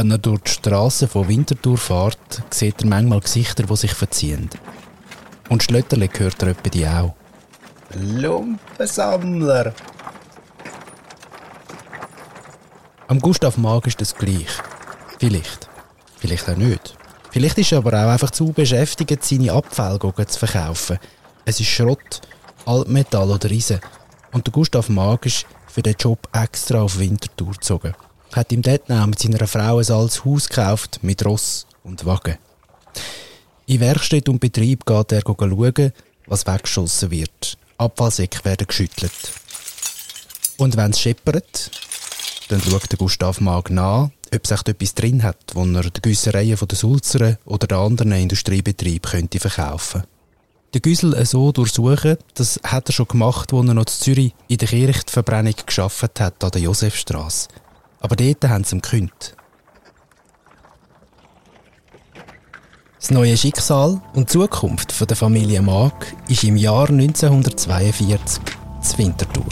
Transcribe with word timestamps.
Wenn 0.00 0.12
er 0.12 0.16
durch 0.16 0.40
die 0.40 0.50
Straße 0.52 1.08
von 1.08 1.28
Winterthur 1.28 1.76
fährt, 1.76 2.42
sieht 2.48 2.80
er 2.80 2.86
manchmal 2.86 3.20
Gesichter, 3.20 3.64
die 3.64 3.76
sich 3.76 3.92
verziehen. 3.92 4.48
Und 5.50 5.62
Schlötterle 5.62 6.08
hört 6.16 6.40
er 6.40 6.48
etwa 6.48 6.70
die 6.70 6.86
auch. 6.86 7.14
Lumpensammler! 7.92 9.74
Am 13.08 13.18
Gustav 13.20 13.58
Mag 13.58 13.86
ist 13.88 14.00
das 14.00 14.14
gleich. 14.14 14.48
Vielleicht. 15.18 15.68
Vielleicht 16.16 16.48
auch 16.48 16.56
nicht. 16.56 16.96
Vielleicht 17.30 17.58
ist 17.58 17.72
er 17.72 17.78
aber 17.78 17.92
auch 17.92 18.10
einfach 18.10 18.30
zu 18.30 18.54
beschäftigt, 18.54 19.22
seine 19.22 19.52
Abfälle 19.52 19.98
zu 19.98 20.38
verkaufen. 20.38 20.98
Es 21.44 21.60
ist 21.60 21.68
Schrott, 21.68 22.22
Altmetall 22.64 23.32
oder 23.32 23.50
Eisen. 23.50 23.80
Und 24.32 24.46
der 24.46 24.52
Gustav 24.52 24.88
Mag 24.88 25.26
ist 25.26 25.44
für 25.66 25.82
den 25.82 25.96
Job 25.98 26.26
extra 26.32 26.80
auf 26.80 26.98
Winterthur 26.98 27.52
gezogen. 27.52 27.94
Hat 28.32 28.52
ihm 28.52 28.62
dort 28.62 28.88
mit 28.88 29.18
seiner 29.18 29.46
Frau 29.46 29.78
ein 29.78 29.90
altes 29.90 30.24
Haus 30.24 30.48
gekauft 30.48 31.00
mit 31.02 31.24
Ross 31.24 31.66
und 31.82 32.04
Wagen. 32.06 32.38
In 33.66 33.80
Werkstatt 33.80 34.28
und 34.28 34.40
Betrieb 34.40 34.84
geht 34.84 35.12
er 35.12 35.22
schauen, 35.22 35.92
was 36.26 36.46
weggeschossen 36.46 37.10
wird. 37.10 37.56
Abfallsäcke 37.78 38.44
werden 38.44 38.66
geschüttelt. 38.66 39.12
Und 40.58 40.76
wenn 40.76 40.90
es 40.90 41.00
scheppert, 41.00 41.70
dann 42.48 42.60
schaut 42.60 42.98
Gustav 42.98 43.40
Mag 43.40 43.70
nach, 43.70 44.10
ob 44.34 44.44
es 44.44 44.50
etwas 44.50 44.94
drin 44.94 45.22
hat, 45.22 45.38
wo 45.54 45.64
er 45.64 45.90
die 45.90 46.02
Güssereien 46.02 46.56
von 46.56 46.68
der 46.68 46.76
Sulzer 46.76 47.38
oder 47.44 47.66
der 47.66 47.78
anderen 47.78 48.12
Industriebetrieb 48.12 49.06
könnte 49.06 49.40
verkaufen. 49.40 50.02
Den 50.74 50.82
Güssel 50.82 51.24
so 51.26 51.50
durchsuchen, 51.50 52.16
das 52.34 52.60
hat 52.62 52.88
er 52.88 52.92
schon 52.92 53.08
gemacht, 53.08 53.52
als 53.52 53.66
er 53.66 53.74
noch 53.74 53.82
in 53.82 53.86
Zürich 53.88 54.34
in 54.48 54.58
der 54.58 54.68
Kirchverbrennung 54.68 55.54
geschafft 55.66 56.20
hat, 56.20 56.44
an 56.44 56.50
der 56.50 56.60
Josefstrasse. 56.60 57.48
Aber 58.00 58.16
dort 58.16 58.44
haben 58.44 58.64
sie 58.64 58.76
ihn 58.76 58.82
gekündigt. 58.82 59.36
Das 62.98 63.10
neue 63.10 63.36
Schicksal 63.36 64.00
und 64.14 64.28
Zukunft 64.28 65.08
der 65.08 65.16
Familie 65.16 65.62
Mag 65.62 66.14
ist 66.28 66.44
im 66.44 66.56
Jahr 66.56 66.88
1942 66.88 68.42
zu 68.82 68.98
Winterthur. 68.98 69.46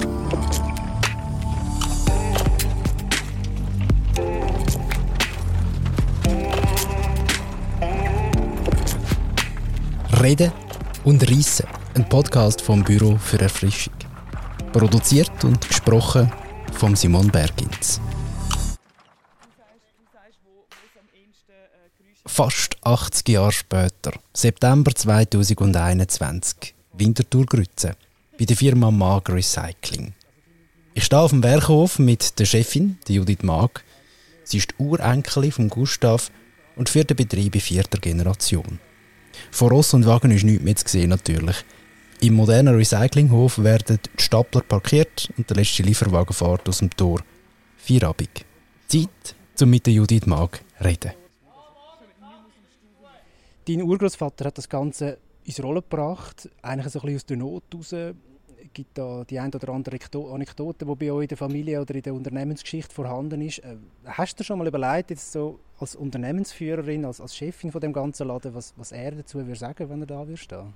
Reden 10.22 10.52
und 11.04 11.30
Reissen, 11.30 11.66
ein 11.94 12.08
Podcast 12.08 12.60
vom 12.60 12.82
Büro 12.82 13.16
für 13.16 13.40
Erfrischung. 13.40 13.94
Produziert 14.72 15.44
und 15.44 15.66
gesprochen 15.66 16.30
von 16.72 16.96
Simon 16.96 17.28
Bergins. 17.28 18.00
Fast 22.38 22.76
80 22.82 23.30
Jahre 23.30 23.50
später, 23.50 24.12
September 24.32 24.94
2021, 24.94 26.72
Winterthur 26.92 27.44
Grütze, 27.44 27.96
bei 28.38 28.44
der 28.44 28.56
Firma 28.56 28.92
Mag 28.92 29.28
Recycling. 29.28 30.12
Ich 30.94 31.06
stehe 31.06 31.20
auf 31.20 31.32
dem 31.32 31.42
Werkhof 31.42 31.98
mit 31.98 32.38
der 32.38 32.44
Chefin, 32.44 32.96
Judith 33.08 33.42
Mag. 33.42 33.82
Sie 34.44 34.58
ist 34.58 34.72
Urenkelin 34.78 35.50
von 35.50 35.68
Gustav 35.68 36.30
und 36.76 36.88
führt 36.88 37.10
den 37.10 37.16
Betrieb 37.16 37.56
in 37.56 37.60
vierter 37.60 37.98
Generation. 37.98 38.78
Von 39.50 39.70
Ross 39.70 39.92
und 39.94 40.06
Wagen 40.06 40.30
ist 40.30 40.44
nichts 40.44 40.62
mehr 40.62 40.76
zu 40.76 40.86
sehen, 40.86 41.10
natürlich. 41.10 41.56
Im 42.20 42.34
modernen 42.34 42.76
Recyclinghof 42.76 43.58
werden 43.58 43.98
die 44.16 44.22
Stapler 44.22 44.60
parkiert 44.60 45.28
und 45.36 45.50
der 45.50 45.56
letzte 45.56 45.82
Lieferwagen 45.82 46.32
fährt 46.32 46.68
aus 46.68 46.78
dem 46.78 46.90
Tor. 46.90 47.20
Feierabend. 47.78 48.44
Zeit, 48.86 49.34
um 49.60 49.70
mit 49.70 49.86
der 49.86 49.94
Judith 49.94 50.26
Mag 50.26 50.60
zu 50.78 50.84
reden. 50.84 51.27
Dein 53.68 53.82
Urgroßvater 53.82 54.46
hat 54.46 54.56
das 54.56 54.66
Ganze 54.66 55.18
ins 55.44 55.62
Rollen 55.62 55.82
gebracht, 55.82 56.48
eigentlich 56.62 56.90
so 56.90 57.00
ein 57.00 57.02
bisschen 57.02 57.16
aus 57.16 57.26
der 57.26 57.36
Not 57.36 57.64
heraus. 57.70 57.92
Es 57.92 58.72
gibt 58.72 58.96
da 58.96 59.24
die 59.28 59.38
ein 59.38 59.52
oder 59.52 59.68
andere 59.68 59.98
Anekdote, 60.32 60.86
die 60.86 60.94
bei 60.94 61.12
euch 61.12 61.24
in 61.24 61.28
der 61.28 61.36
Familie 61.36 61.82
oder 61.82 61.94
in 61.94 62.00
der 62.00 62.14
Unternehmensgeschichte 62.14 62.94
vorhanden 62.94 63.42
ist. 63.42 63.58
Äh, 63.58 63.76
hast 64.06 64.34
du 64.34 64.36
dir 64.38 64.44
schon 64.44 64.58
mal 64.58 64.66
überlegt, 64.66 65.10
jetzt 65.10 65.32
so 65.32 65.60
als 65.78 65.96
Unternehmensführerin, 65.96 67.04
als, 67.04 67.20
als 67.20 67.36
Chefin 67.36 67.70
von 67.70 67.82
dem 67.82 67.92
ganzen 67.92 68.28
Laden, 68.28 68.54
was, 68.54 68.72
was 68.78 68.90
er 68.90 69.10
dazu 69.12 69.36
würde 69.36 69.54
sagen, 69.54 69.90
wenn 69.90 70.00
er 70.00 70.06
da 70.06 70.26
würde? 70.26 70.72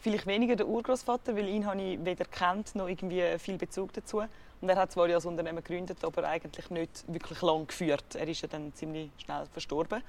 Vielleicht 0.00 0.26
weniger 0.26 0.56
der 0.56 0.66
Urgroßvater, 0.66 1.36
weil 1.36 1.48
ihn 1.48 1.64
habe 1.64 1.80
ich 1.80 2.04
weder 2.04 2.24
kennt 2.24 2.74
noch 2.74 2.88
irgendwie 2.88 3.22
viel 3.38 3.58
Bezug 3.58 3.92
dazu. 3.92 4.22
Und 4.60 4.68
er 4.68 4.74
hat 4.74 4.90
zwar 4.90 5.06
ja 5.06 5.14
das 5.14 5.26
Unternehmen 5.26 5.62
gegründet, 5.62 5.98
aber 6.04 6.24
eigentlich 6.24 6.68
nicht 6.70 7.04
wirklich 7.06 7.40
lang 7.42 7.68
geführt. 7.68 8.16
Er 8.16 8.26
ist 8.26 8.42
ja 8.42 8.48
dann 8.48 8.74
ziemlich 8.74 9.10
schnell 9.18 9.46
verstorben. 9.52 10.02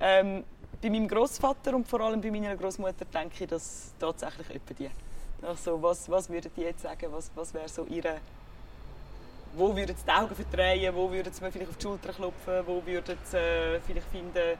Ähm, 0.00 0.44
bei 0.80 0.90
meinem 0.90 1.08
Großvater 1.08 1.74
und 1.74 1.86
vor 1.88 2.00
allem 2.00 2.20
bei 2.20 2.30
meiner 2.30 2.56
Großmutter 2.56 3.04
denke 3.04 3.44
ich, 3.44 3.50
dass 3.50 3.92
tatsächlich 3.98 4.50
etwa 4.50 4.74
die. 4.74 4.90
Also, 5.42 5.80
was, 5.82 6.08
was 6.10 6.28
würden 6.28 6.50
die 6.56 6.62
jetzt 6.62 6.82
sagen? 6.82 7.06
Was, 7.10 7.30
was 7.34 7.54
wäre 7.54 7.68
so 7.68 7.84
ihre 7.84 8.16
wo 9.54 9.74
würden 9.74 9.96
sie 9.96 10.04
die 10.04 10.10
Augen 10.10 10.34
verdrehen, 10.34 10.94
wo 10.94 11.10
würden 11.10 11.32
sie 11.32 11.42
mir 11.42 11.50
vielleicht 11.50 11.70
auf 11.70 11.76
die 11.76 11.82
Schulter 11.82 12.12
klopfen, 12.12 12.66
wo 12.66 12.84
würden 12.84 13.16
sie 13.24 13.36
äh, 13.36 13.80
vielleicht 13.80 14.06
finden, 14.08 14.58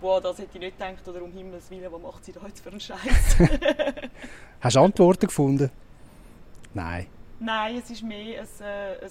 wow, 0.00 0.20
das 0.20 0.38
hätte 0.38 0.50
ich 0.54 0.60
nicht 0.60 0.78
gedacht 0.78 1.06
oder 1.06 1.22
um 1.22 1.30
Himmels 1.30 1.70
Willen, 1.70 1.92
was 1.92 2.00
macht 2.00 2.24
sie 2.24 2.32
da 2.32 2.40
jetzt 2.46 2.60
für 2.60 2.70
einen 2.70 2.80
Scheiß? 2.80 3.36
Hast 4.60 4.76
du 4.76 4.80
Antworten 4.80 5.26
gefunden? 5.26 5.70
Nein. 6.72 7.06
Nein, 7.38 7.76
es 7.76 7.90
ist 7.90 8.02
mehr 8.02 8.40
ein, 8.40 8.48
äh, 8.64 9.04
ein 9.04 9.10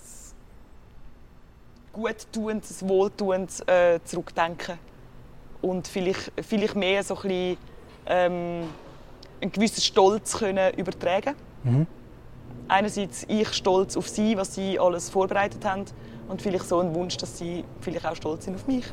guttuendes, 1.94 2.88
wohltuendes 2.88 3.62
äh, 3.68 4.00
Zurückdenken 4.04 4.80
und 5.64 5.88
vielleicht, 5.88 6.32
vielleicht 6.48 6.76
mehr 6.76 7.02
so 7.04 7.16
ein 7.16 7.22
bisschen, 7.24 7.58
ähm, 8.06 8.64
einen 9.42 9.52
gewissen 9.52 9.82
Stolz 9.82 10.38
können 10.38 10.74
übertragen 10.76 11.34
mhm 11.64 11.88
einerseits 12.68 13.26
ich 13.28 13.54
stolz 13.54 13.98
auf 13.98 14.08
sie, 14.08 14.38
was 14.38 14.56
sie 14.56 14.80
alles 14.80 15.10
vorbereitet 15.10 15.66
haben 15.66 15.86
und 16.28 16.42
vielleicht 16.42 16.68
so 16.68 16.80
ein 16.80 16.94
Wunsch, 16.96 17.18
dass 17.18 17.38
sie 17.38 17.64
vielleicht 17.82 18.06
auch 18.06 18.16
stolz 18.16 18.46
sind 18.46 18.56
auf 18.56 18.68
mich. 18.68 18.86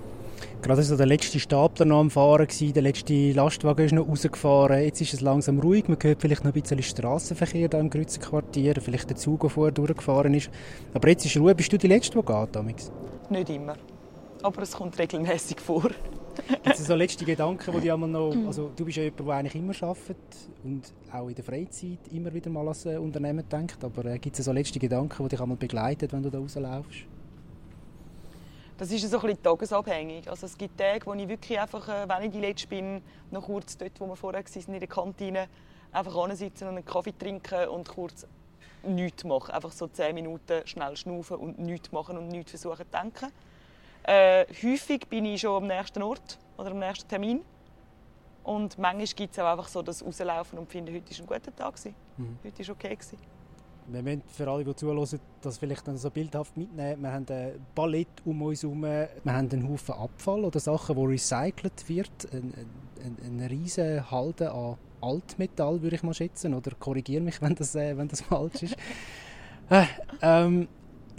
Gerade 0.62 0.82
so 0.82 0.97
der 0.97 1.06
letzte 1.06 1.38
Stapler 1.38 1.84
noch 1.84 2.00
am 2.00 2.10
Fahren 2.10 2.47
gewesen, 2.47 2.72
der 2.72 2.82
letzte 2.82 3.32
Lastwagen 3.32 3.84
ist 3.84 3.92
noch 3.92 4.09
rausgefahren. 4.09 4.82
Jetzt 4.82 5.00
ist 5.00 5.12
es 5.12 5.20
langsam 5.20 5.59
ruhig. 5.59 5.86
Man 5.86 5.98
hört 6.00 6.20
vielleicht 6.20 6.44
noch 6.44 6.54
ein 6.54 6.60
bisschen 6.60 6.82
Straßenverkehr 6.82 7.69
da 7.69 7.78
im 7.78 7.91
Grützenquartier, 7.91 8.76
vielleicht 8.80 9.10
der 9.10 9.16
Zug, 9.16 9.41
der 9.41 9.50
vorher 9.50 9.72
durchgefahren 9.72 10.32
ist. 10.32 10.50
Aber 10.94 11.09
jetzt 11.09 11.26
ist 11.26 11.36
Ruhe. 11.36 11.54
Bist 11.54 11.72
du 11.72 11.78
die 11.78 11.88
Letzte, 11.88 12.19
die 12.19 12.25
geht, 12.25 12.56
Amix? 12.56 12.91
Nicht 13.28 13.50
immer. 13.50 13.75
Aber 14.42 14.62
es 14.62 14.72
kommt 14.72 14.98
regelmäßig 14.98 15.60
vor. 15.60 15.91
Gibt 16.62 16.66
es 16.66 16.86
so 16.86 16.94
letzte 16.94 17.24
Gedanken, 17.24 17.72
die 17.72 17.80
dich 17.80 17.96
noch, 17.96 18.34
also 18.46 18.70
du 18.74 18.84
bist 18.84 18.96
ja 18.96 19.04
jemand, 19.04 19.20
der 19.20 19.34
eigentlich 19.34 19.54
immer 19.54 19.74
arbeitet 19.82 20.16
und 20.64 20.92
auch 21.12 21.28
in 21.28 21.34
der 21.34 21.44
Freizeit 21.44 21.98
immer 22.12 22.32
wieder 22.32 22.50
mal 22.50 22.66
als 22.68 22.86
äh, 22.86 22.96
Unternehmen 22.96 23.48
denkt, 23.48 23.82
aber 23.82 24.04
äh, 24.06 24.18
gibt 24.18 24.38
es 24.38 24.44
so 24.44 24.52
letzte 24.52 24.78
Gedanken, 24.78 25.22
die 25.24 25.28
dich 25.28 25.41
einmal 25.41 25.56
begleiten, 25.56 26.08
wenn 26.12 26.22
du 26.22 26.30
da 26.30 26.38
rauslaufst? 26.38 27.06
Das 28.78 28.91
ist 28.91 29.10
so 29.10 29.18
ein 29.18 29.26
bisschen 29.26 29.42
tagesabhängig. 29.42 30.30
Also 30.30 30.46
es 30.46 30.56
gibt 30.56 30.78
Tage, 30.78 31.04
wo 31.04 31.12
ich 31.12 31.28
wirklich 31.28 31.60
einfach, 31.60 31.86
äh, 31.88 32.08
wenn 32.08 32.26
ich 32.26 32.32
die 32.32 32.41
Letzte 32.41 32.66
bin, 32.68 33.02
noch 33.30 33.44
kurz 33.44 33.76
dort, 33.76 34.00
wo 34.00 34.06
wir 34.06 34.16
vorher 34.16 34.42
waren, 34.42 34.74
in 34.74 34.80
der 34.80 34.88
Kantine, 34.88 35.48
einfach 35.92 36.34
sitzen 36.34 36.64
und 36.64 36.76
einen 36.76 36.84
Kaffee 36.84 37.12
trinken 37.12 37.68
und 37.68 37.88
kurz 37.88 38.26
nichts 38.82 39.24
machen. 39.24 39.52
Einfach 39.52 39.72
so 39.72 39.86
zehn 39.88 40.14
Minuten 40.14 40.66
schnell 40.66 40.97
schnaufen 40.97 41.36
und 41.36 41.58
nichts 41.58 41.92
machen 41.92 42.16
und 42.16 42.28
nichts 42.28 42.52
versuchen 42.52 42.86
zu 42.91 42.98
denken. 42.98 43.32
Äh, 44.10 44.44
häufig 44.65 45.06
bin 45.06 45.25
ich 45.25 45.41
schon 45.41 45.62
am 45.62 45.69
nächsten 45.69 46.03
Ort 46.03 46.37
oder 46.56 46.72
am 46.72 46.81
nächsten 46.81 47.09
Termin. 47.09 47.43
Und 48.43 48.76
manchmal 48.76 49.06
gibt 49.06 49.32
es 49.34 49.38
auch 49.38 49.53
einfach 49.53 49.69
so 49.69 49.82
das 49.82 50.04
Rauslaufen 50.04 50.59
und 50.59 50.68
finden, 50.68 50.92
heute 50.92 51.10
war 51.12 51.21
ein 51.21 51.27
guter 51.27 51.54
Tag. 51.54 51.74
Mhm. 52.16 52.39
Heute 52.42 52.66
war 52.66 52.74
okay. 52.74 52.97
Gewesen. 52.97 53.18
Wir 53.86 54.03
müssen 54.03 54.22
für 54.27 54.48
alle, 54.51 54.65
die 54.65 54.74
zuhören, 54.74 55.21
das 55.42 55.59
vielleicht 55.59 55.86
dann 55.86 55.97
so 55.97 56.10
bildhaft 56.10 56.57
mitnehmen. 56.57 57.03
Wir 57.03 57.12
haben 57.12 57.27
ein 57.28 57.66
Ballett 57.72 58.09
um 58.24 58.42
uns 58.42 58.65
herum, 58.65 58.83
wir 58.83 59.09
haben 59.27 59.48
einen 59.48 59.68
Haufen 59.68 59.95
Abfall 59.95 60.45
oder 60.45 60.59
Sachen, 60.59 60.97
die 60.97 61.07
recycelt 61.07 61.89
wird. 61.89 62.33
Ein, 62.33 62.53
ein, 63.04 63.41
ein 63.41 63.47
riesen 63.47 64.10
Halde 64.10 64.51
an 64.51 64.77
Altmetall, 65.01 65.83
würde 65.83 65.95
ich 65.95 66.03
mal 66.03 66.15
schätzen. 66.15 66.54
Oder 66.54 66.72
korrigiere 66.72 67.22
mich, 67.22 67.41
wenn 67.42 67.54
das, 67.54 67.77
äh, 67.77 67.97
wenn 67.97 68.09
das 68.09 68.22
falsch 68.22 68.65
ist. 68.65 68.77
äh, 69.71 69.84
ähm, 70.21 70.66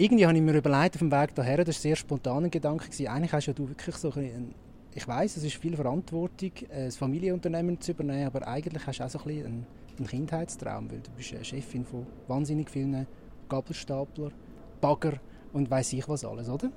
irgendwie 0.02 0.26
habe 0.26 0.36
ich 0.36 0.42
mir 0.42 0.58
überlegt 0.58 0.96
auf 0.96 1.00
dem 1.00 1.12
Weg 1.12 1.36
daher, 1.36 1.64
das 1.64 1.76
war 1.76 1.80
ein 1.80 1.82
sehr 1.82 1.96
spontaner 1.96 2.50
Gedanke, 2.50 2.86
gewesen, 2.86 3.08
eigentlich 3.08 3.34
hast 3.34 3.46
ja 3.46 3.54
du 3.54 3.68
wirklich 3.70 3.96
so 3.96 4.12
ein, 4.14 4.56
ich 4.96 5.08
weiß, 5.08 5.38
es 5.38 5.44
ist 5.44 5.58
viel 5.58 5.76
Verantwortung, 5.76 6.52
ein 6.74 6.92
Familienunternehmen 6.92 7.80
zu 7.80 7.92
übernehmen, 7.92 8.26
aber 8.26 8.48
eigentlich 8.48 8.86
hast 8.88 9.00
du 9.00 9.04
auch 9.04 9.10
so 9.10 9.20
ein 9.20 9.26
bisschen 9.26 9.46
einen, 9.46 9.68
einen 10.00 10.08
Kindheitstraum, 10.08 10.90
weil 10.90 11.02
du 11.02 11.12
bist 11.12 11.46
Chefin 11.46 11.86
von 11.86 12.08
wahnsinnig 12.28 12.70
vielen 12.70 13.06
Gabelstapler, 13.48 14.32
Bagger 14.82 15.14
und 15.54 15.70
weiß 15.70 15.94
ich 15.94 16.10
was 16.10 16.26
alles, 16.26 16.50
oder? 16.50 16.72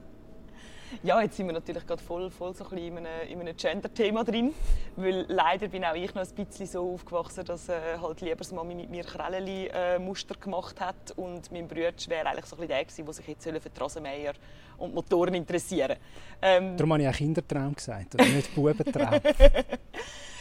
Ja, 1.03 1.21
jetzt 1.21 1.37
sind 1.37 1.47
wir 1.47 1.53
natürlich 1.53 1.87
gerade 1.87 2.03
voll, 2.03 2.31
voll 2.31 2.55
so 2.55 2.65
ein 2.65 2.71
bisschen 2.71 2.99
in 2.99 3.07
einem, 3.07 3.29
in 3.29 3.41
einem 3.41 3.57
Gender-Thema 3.57 4.25
drin, 4.25 4.55
weil 4.97 5.27
leider 5.29 5.69
bin 5.69 5.85
auch 5.85 5.95
ich 5.95 6.15
noch 6.15 6.23
ein 6.23 6.47
bisschen 6.47 6.67
so 6.67 6.95
aufgewachsen, 6.95 7.45
dass 7.45 7.69
äh, 7.69 7.99
halt 8.01 8.21
lieber 8.21 8.45
Mami 8.55 8.75
mit 8.75 8.91
mir 8.91 9.05
Krelleli-Muster 9.05 10.35
äh, 10.35 10.39
gemacht 10.39 10.81
hat 10.81 11.13
und 11.17 11.51
mein 11.53 11.69
Bruder 11.69 11.93
wäre 12.09 12.27
eigentlich 12.27 12.47
so 12.47 12.57
ein 12.57 12.61
bisschen 12.61 12.69
der 12.69 12.85
gewesen, 12.85 13.05
der 13.05 13.15
sich 13.15 13.29
jetzt 13.29 13.45
für 13.45 13.71
die 13.71 13.81
Rasenmäher 13.81 14.33
und 14.79 14.95
Motoren 14.95 15.35
interessieren 15.35 15.97
ähm, 16.43 16.77
Darum 16.77 16.93
habe 16.93 17.03
ich 17.03 17.09
auch 17.09 17.13
Kindertraum 17.13 17.75
gesagt, 17.75 18.15
oder 18.15 18.25
nicht 18.27 18.55
Bubentraum. 18.55 19.21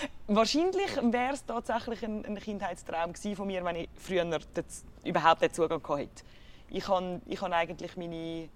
Wahrscheinlich 0.28 0.96
wäre 1.02 1.34
es 1.34 1.46
tatsächlich 1.46 2.04
ein, 2.04 2.26
ein 2.26 2.40
Kindheitstraum 2.40 3.14
von 3.16 3.48
mir, 3.48 3.64
wenn 3.66 3.76
ich 3.76 3.90
früher 3.96 4.40
überhaupt 5.04 5.42
den 5.42 5.54
Zugang 5.54 5.82
hatte. 5.88 6.24
Ich 6.70 6.88
habe, 6.88 7.22
ich 7.26 7.42
habe 7.42 7.56
eigentlich 7.56 7.98
meine 7.98 8.50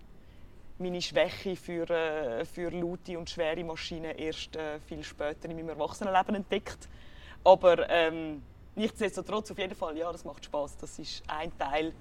meine 0.79 1.01
Schwäche 1.01 1.55
für, 1.55 1.89
äh, 1.89 2.45
für 2.45 2.69
laute 2.69 3.17
und 3.17 3.29
schwere 3.29 3.63
Maschinen 3.63 4.15
erst 4.15 4.55
äh, 4.55 4.79
viel 4.79 5.03
später 5.03 5.49
in 5.49 5.55
meinem 5.55 5.69
Erwachsenenleben 5.69 6.35
entdeckt. 6.35 6.87
Aber 7.43 7.89
ähm, 7.89 8.43
nichtsdestotrotz 8.75 9.51
auf 9.51 9.57
jeden 9.57 9.75
Fall, 9.75 9.97
ja, 9.97 10.11
das 10.11 10.23
macht 10.23 10.45
Spaß. 10.45 10.77
Das 10.77 10.99
ist 10.99 11.23
ein 11.27 11.57
Teil 11.57 11.93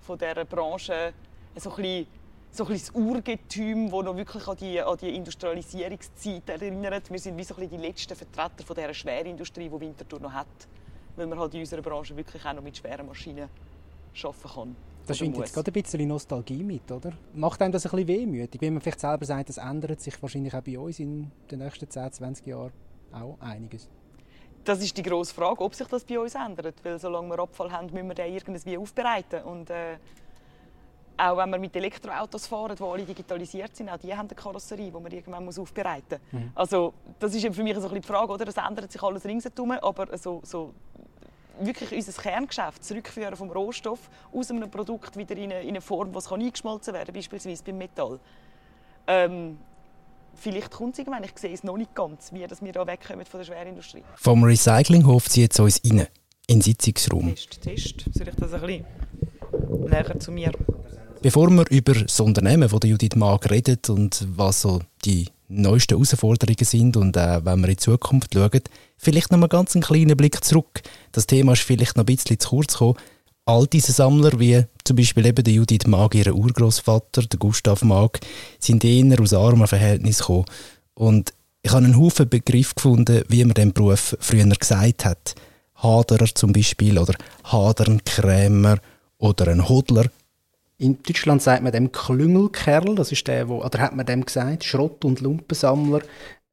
von 0.00 0.18
dieser 0.18 0.44
Branche, 0.44 1.12
so 1.56 1.70
ein 1.70 1.76
bisschen, 1.76 2.06
so 2.50 2.64
ein 2.64 2.72
das 2.72 2.90
Urgetüm, 2.90 3.90
das 3.90 4.04
noch 4.04 4.16
wirklich 4.16 4.46
an 4.46 4.56
die, 4.56 4.80
an 4.80 4.96
die 4.98 5.14
Industrialisierungszeit 5.14 6.48
erinnert. 6.48 7.10
Wir 7.10 7.18
sind 7.18 7.36
wie 7.36 7.44
so 7.44 7.54
die 7.54 7.76
letzten 7.76 8.16
Vertreter 8.16 8.64
von 8.64 8.76
dieser 8.76 8.94
Schwerindustrie, 8.94 9.68
die 9.68 9.80
Winterthur 9.80 10.20
noch 10.20 10.32
hat, 10.32 10.46
weil 11.16 11.26
man 11.26 11.38
halt 11.38 11.54
in 11.54 11.60
unserer 11.60 11.82
Branche 11.82 12.16
wirklich 12.16 12.44
auch 12.44 12.52
noch 12.52 12.62
mit 12.62 12.76
schweren 12.76 13.06
Maschinen 13.06 13.48
arbeiten 14.22 14.48
kann. 14.54 14.76
Das 15.08 15.18
schwingt 15.18 15.38
jetzt 15.38 15.54
gerade 15.54 15.70
ein 15.70 15.82
bisschen 15.82 16.06
Nostalgie 16.06 16.62
mit, 16.62 16.90
oder? 16.92 17.12
Macht 17.34 17.62
einem 17.62 17.72
das 17.72 17.86
ein 17.86 17.90
bisschen 17.90 18.08
wehmütig, 18.08 18.60
wenn 18.60 18.74
man 18.74 18.82
vielleicht 18.82 19.00
selber 19.00 19.24
sagt, 19.24 19.48
das 19.48 19.56
ändert 19.56 20.00
sich 20.00 20.20
wahrscheinlich 20.22 20.54
auch 20.54 20.62
bei 20.62 20.78
uns 20.78 20.98
in 20.98 21.30
den 21.50 21.60
nächsten 21.60 21.88
10, 21.88 22.12
20 22.12 22.46
Jahren 22.46 22.72
auch 23.12 23.36
einiges? 23.40 23.88
Das 24.64 24.82
ist 24.82 24.96
die 24.96 25.02
grosse 25.02 25.34
Frage, 25.34 25.60
ob 25.62 25.74
sich 25.74 25.86
das 25.86 26.04
bei 26.04 26.18
uns 26.18 26.34
ändert. 26.34 26.74
Weil 26.82 26.98
solange 26.98 27.30
wir 27.30 27.38
Abfall 27.38 27.72
haben, 27.72 27.86
müssen 27.86 28.08
wir 28.08 28.14
den 28.14 28.34
irgendwie 28.34 28.76
aufbereiten. 28.76 29.42
Und 29.44 29.70
äh, 29.70 29.96
auch 31.16 31.36
wenn 31.36 31.50
wir 31.50 31.58
mit 31.58 31.74
Elektroautos 31.74 32.46
fahren, 32.46 32.76
die 32.76 32.82
alle 32.82 33.04
digitalisiert 33.04 33.74
sind, 33.74 33.88
auch 33.88 33.96
die 33.96 34.14
haben 34.14 34.28
eine 34.28 34.36
Karosserie, 34.36 34.90
die 34.90 35.00
man 35.00 35.10
irgendwann 35.10 35.44
muss 35.44 35.58
aufbereiten 35.58 36.20
muss. 36.30 36.40
Mhm. 36.42 36.52
Also 36.54 36.92
das 37.18 37.34
ist 37.34 37.42
für 37.54 37.62
mich 37.62 37.74
so 37.74 37.80
ein 37.80 37.82
bisschen 37.82 38.02
die 38.02 38.06
Frage, 38.06 38.32
oder? 38.32 38.46
Es 38.46 38.56
ändert 38.56 38.92
sich 38.92 39.02
alles 39.02 39.24
ringsherum, 39.24 39.72
aber 39.72 40.16
so, 40.18 40.40
so 40.44 40.74
wirklich 41.60 41.92
unser 41.92 42.22
Kerngeschäft 42.22 42.84
zurückführen 42.84 43.36
vom 43.36 43.50
Rohstoff 43.50 44.10
aus 44.32 44.50
einem 44.50 44.70
Produkt 44.70 45.16
wieder 45.16 45.36
in 45.36 45.52
eine, 45.52 45.62
in 45.62 45.70
eine 45.70 45.80
Form, 45.80 46.14
es 46.14 46.30
eingeschmolzen 46.30 46.94
werden 46.94 47.06
kann, 47.06 47.14
beispielsweise 47.14 47.62
beim 47.64 47.78
Metall. 47.78 48.20
Ähm, 49.06 49.58
vielleicht 50.34 50.70
kommt 50.70 50.94
es 50.94 50.98
irgendwann, 50.98 51.24
ich 51.24 51.36
sehe 51.36 51.52
es 51.52 51.64
noch 51.64 51.76
nicht 51.76 51.94
ganz, 51.94 52.32
wie 52.32 52.46
dass 52.46 52.62
wir 52.62 52.72
da 52.72 52.86
wegkommen 52.86 53.24
von 53.26 53.40
der 53.40 53.46
Schwerindustrie. 53.46 54.02
Vom 54.16 54.44
Recyclinghof 54.44 55.28
zieht 55.28 55.52
es 55.52 55.60
uns 55.60 55.80
rein, 55.84 56.06
in 56.46 56.58
den 56.58 56.60
Sitzungsraum. 56.62 57.34
Test, 57.34 57.62
Test. 57.62 58.04
Soll 58.12 58.28
ich 58.28 58.34
das 58.36 58.52
ein 58.52 58.60
bisschen 58.60 58.84
näher 59.88 60.18
zu 60.20 60.32
mir? 60.32 60.52
Bevor 61.20 61.50
wir 61.50 61.68
über 61.70 61.94
das 61.94 62.20
Unternehmen 62.20 62.68
von 62.68 62.80
Judith 62.84 63.16
Mag 63.16 63.50
reden 63.50 63.78
und 63.88 64.24
was 64.36 64.62
so 64.62 64.80
die 65.04 65.28
neuesten 65.48 65.94
Herausforderungen 65.94 66.64
sind 66.64 66.96
und 66.96 67.16
äh, 67.16 67.44
wenn 67.44 67.60
wir 67.60 67.68
in 67.68 67.74
die 67.74 67.76
Zukunft 67.76 68.34
schauen, 68.34 68.60
vielleicht 68.96 69.32
noch 69.32 69.38
mal 69.38 69.48
ganz 69.48 69.74
einen 69.74 69.82
kleinen 69.82 70.16
Blick 70.16 70.44
zurück. 70.44 70.82
Das 71.12 71.26
Thema 71.26 71.52
ist 71.52 71.62
vielleicht 71.62 71.96
noch 71.96 72.02
ein 72.02 72.06
bisschen 72.06 72.38
zu 72.38 72.48
kurz 72.50 72.74
gekommen. 72.74 72.96
All 73.46 73.66
diese 73.66 73.92
Sammler, 73.92 74.38
wie 74.38 74.64
zum 74.84 74.96
Beispiel 74.96 75.24
eben 75.24 75.42
der 75.42 75.54
Judith 75.54 75.86
Mag, 75.86 76.14
ihr 76.14 76.34
Urgroßvater, 76.34 77.22
der 77.22 77.38
Gustav 77.38 77.82
Mag, 77.82 78.20
sind 78.60 78.84
eher 78.84 79.20
aus 79.20 79.32
armen 79.32 79.66
Verhältnissen 79.66 80.20
gekommen. 80.20 80.44
Und 80.94 81.32
ich 81.62 81.70
habe 81.72 81.84
einen 81.84 81.98
Haufen 81.98 82.28
Begriff 82.28 82.74
gefunden, 82.74 83.22
wie 83.28 83.44
man 83.44 83.54
den 83.54 83.72
Beruf 83.72 84.16
früher 84.20 84.44
gesagt 84.44 85.04
hat. 85.06 85.34
Haderer 85.76 86.34
zum 86.34 86.52
Beispiel 86.52 86.98
oder 86.98 87.14
Hadernkrämer 87.44 88.78
oder 89.16 89.48
ein 89.48 89.68
Hodler. 89.68 90.06
In 90.80 91.02
Deutschland 91.02 91.42
sagt 91.42 91.64
man 91.64 91.72
dem 91.72 91.90
Klüngelkerl, 91.90 92.94
das 92.94 93.10
ist 93.10 93.26
der, 93.26 93.48
wo, 93.48 93.64
oder 93.64 93.80
hat 93.80 93.96
man 93.96 94.06
dem 94.06 94.24
gesagt, 94.24 94.62
Schrott- 94.62 95.04
und 95.04 95.20
Lumpensammler, 95.20 96.02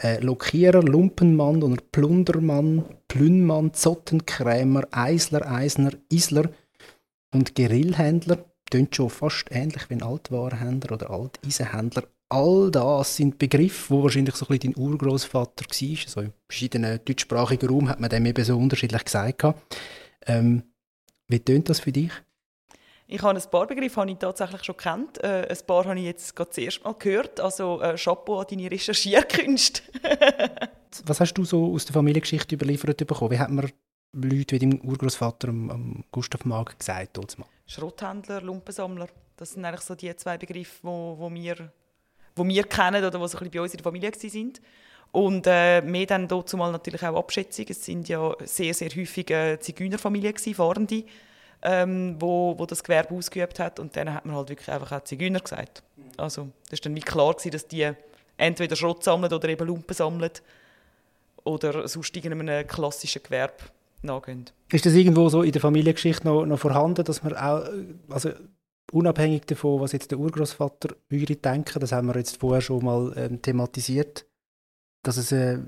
äh, 0.02 0.20
Lokierer, 0.20 0.82
Lumpenmann 0.82 1.62
oder 1.62 1.80
Plundermann, 1.92 2.86
Plünnmann, 3.08 3.74
Zottenkrämer, 3.76 4.88
Eisler, 4.90 5.50
Eisner, 5.50 5.92
Isler 6.10 6.50
und 7.34 7.54
Gerillhändler. 7.54 8.44
Klingt 8.72 8.96
schon 8.96 9.12
fast 9.12 9.46
ähnlich 9.52 9.88
wie 9.90 9.94
ein 9.94 10.02
Altwarenhändler 10.02 10.94
oder 10.94 11.12
Alteisenhändler. 11.12 12.06
All 12.28 12.72
das 12.72 13.18
sind 13.18 13.38
Begriffe, 13.38 13.92
wo 13.94 14.04
wahrscheinlich 14.04 14.36
so 14.36 14.48
ein 14.48 14.58
bisschen 14.58 14.74
dein 14.74 14.84
Urgroßvater 14.84 15.66
war. 15.66 15.98
Also 16.04 16.22
in 16.22 16.34
verschiedenen 16.50 17.00
deutschsprachigen 17.06 17.70
Raum 17.70 17.90
hat 17.90 18.00
man 18.00 18.10
dem 18.10 18.26
eben 18.26 18.44
so 18.44 18.58
unterschiedlich 18.58 19.06
gesagt. 19.06 19.46
Ähm, 20.26 20.64
wie 21.28 21.40
tönt 21.40 21.70
das 21.70 21.80
für 21.80 21.92
dich? 21.92 22.12
Ich 23.08 23.22
habe 23.22 23.40
ein 23.40 23.50
paar 23.52 23.68
Begriffe 23.68 24.02
habe 24.02 24.12
ich 24.12 24.18
tatsächlich 24.18 24.64
schon 24.64 24.78
kennt. 24.78 25.24
Äh, 25.24 25.48
ein 25.50 25.58
paar 25.68 25.86
habe 25.86 26.00
ich 26.00 26.06
jetzt 26.06 26.36
gerade 26.36 26.50
das 26.50 26.58
erste 26.58 26.84
Mal 26.84 26.96
gehört. 26.96 27.40
Also 27.40 27.82
äh, 27.82 27.96
Chapeau 27.96 28.40
an 28.40 28.48
deine 28.50 28.72
Recherchierkünste. 28.72 29.82
Was 31.06 31.20
hast 31.20 31.34
du 31.34 31.46
so 31.46 31.74
aus 31.74 31.86
der 31.86 31.94
Familiengeschichte 31.94 32.56
überliefert 32.56 33.06
bekommen? 33.06 33.32
Wie 33.32 33.40
hat 33.40 33.52
man 33.52 33.70
Leute 34.14 34.56
wie 34.56 34.60
dein 34.60 34.82
Urgroßvater 34.82 35.50
Gustav 36.12 36.46
Mag 36.46 36.80
gesagt? 36.80 37.18
Mal? 37.38 37.48
Schrotthändler, 37.68 38.42
Lumpensammler. 38.42 39.08
Das 39.38 39.52
sind 39.52 39.66
eigentlich 39.66 39.82
so 39.82 39.94
die 39.94 40.16
zwei 40.16 40.38
Begriffe, 40.38 40.80
die 40.82 40.88
wo, 40.88 41.16
wo 41.20 41.32
wir, 41.32 41.72
wo 42.36 42.48
wir 42.48 42.64
kennen 42.64 43.04
oder 43.04 43.12
die 43.12 43.28
so 43.28 43.38
ein 43.38 43.52
bei 43.52 43.62
uns 43.62 43.74
in 43.74 43.78
der 43.78 43.84
Familie 43.84 44.12
waren. 44.12 44.54
Und 45.12 45.46
äh, 45.48 45.82
mehr 45.82 46.06
dann 46.08 46.28
dazu 46.28 46.58
mal 46.58 46.72
natürlich 46.72 47.04
auch 47.04 47.18
Abschätzung. 47.18 47.66
Es 47.70 47.86
sind 47.86 48.10
ja 48.10 48.36
sehr, 48.44 48.74
sehr 48.74 48.90
häufig 48.90 49.30
äh, 49.30 49.60
Zigeunerfamilien, 49.60 50.36
Fahrende 50.38 51.04
ähm, 51.66 52.16
wo, 52.20 52.58
wo 52.58 52.66
das 52.66 52.84
Gewerbe 52.84 53.16
ausgeübt 53.16 53.60
hat. 53.60 53.80
Und 53.80 53.96
dann 53.96 54.14
hat 54.14 54.26
man 54.26 54.36
halt 54.36 54.50
wirklich 54.50 54.70
einfach 54.70 54.92
auch 54.92 55.04
Zigeuner 55.04 55.40
gesagt. 55.40 55.84
Also 56.16 56.50
das 56.70 56.80
war 56.80 56.84
dann 56.84 56.96
wie 56.96 57.02
klar, 57.02 57.34
gewesen, 57.34 57.52
dass 57.52 57.68
die 57.68 57.92
entweder 58.38 58.76
Schrott 58.76 59.04
sammeln 59.04 59.34
oder 59.34 59.50
eben 59.50 59.68
Lumpen 59.68 59.96
sammeln 59.96 60.32
oder 61.44 61.88
sonst 61.88 62.16
irgendeinem 62.16 62.68
klassischen 62.68 63.24
Gewerbe 63.24 63.56
nachgehen. 64.02 64.46
Ist 64.72 64.86
das 64.86 64.94
irgendwo 64.94 65.28
so 65.30 65.42
in 65.42 65.52
der 65.52 65.62
Familiengeschichte 65.62 66.28
noch, 66.28 66.46
noch 66.46 66.60
vorhanden, 66.60 67.04
dass 67.04 67.24
man 67.24 67.36
auch, 67.36 67.66
also 68.10 68.30
unabhängig 68.92 69.46
davon, 69.46 69.82
was 69.82 69.92
jetzt 69.92 70.12
der 70.12 70.20
Urgroßvater 70.20 70.96
würde 71.10 71.36
denken, 71.36 71.80
das 71.80 71.92
haben 71.92 72.08
wir 72.08 72.16
jetzt 72.16 72.40
vorher 72.40 72.62
schon 72.62 72.86
mal 72.86 73.14
ähm, 73.18 73.42
thematisiert, 73.42 74.26
dass 75.04 75.18
es 75.18 75.32
äh, 75.32 75.60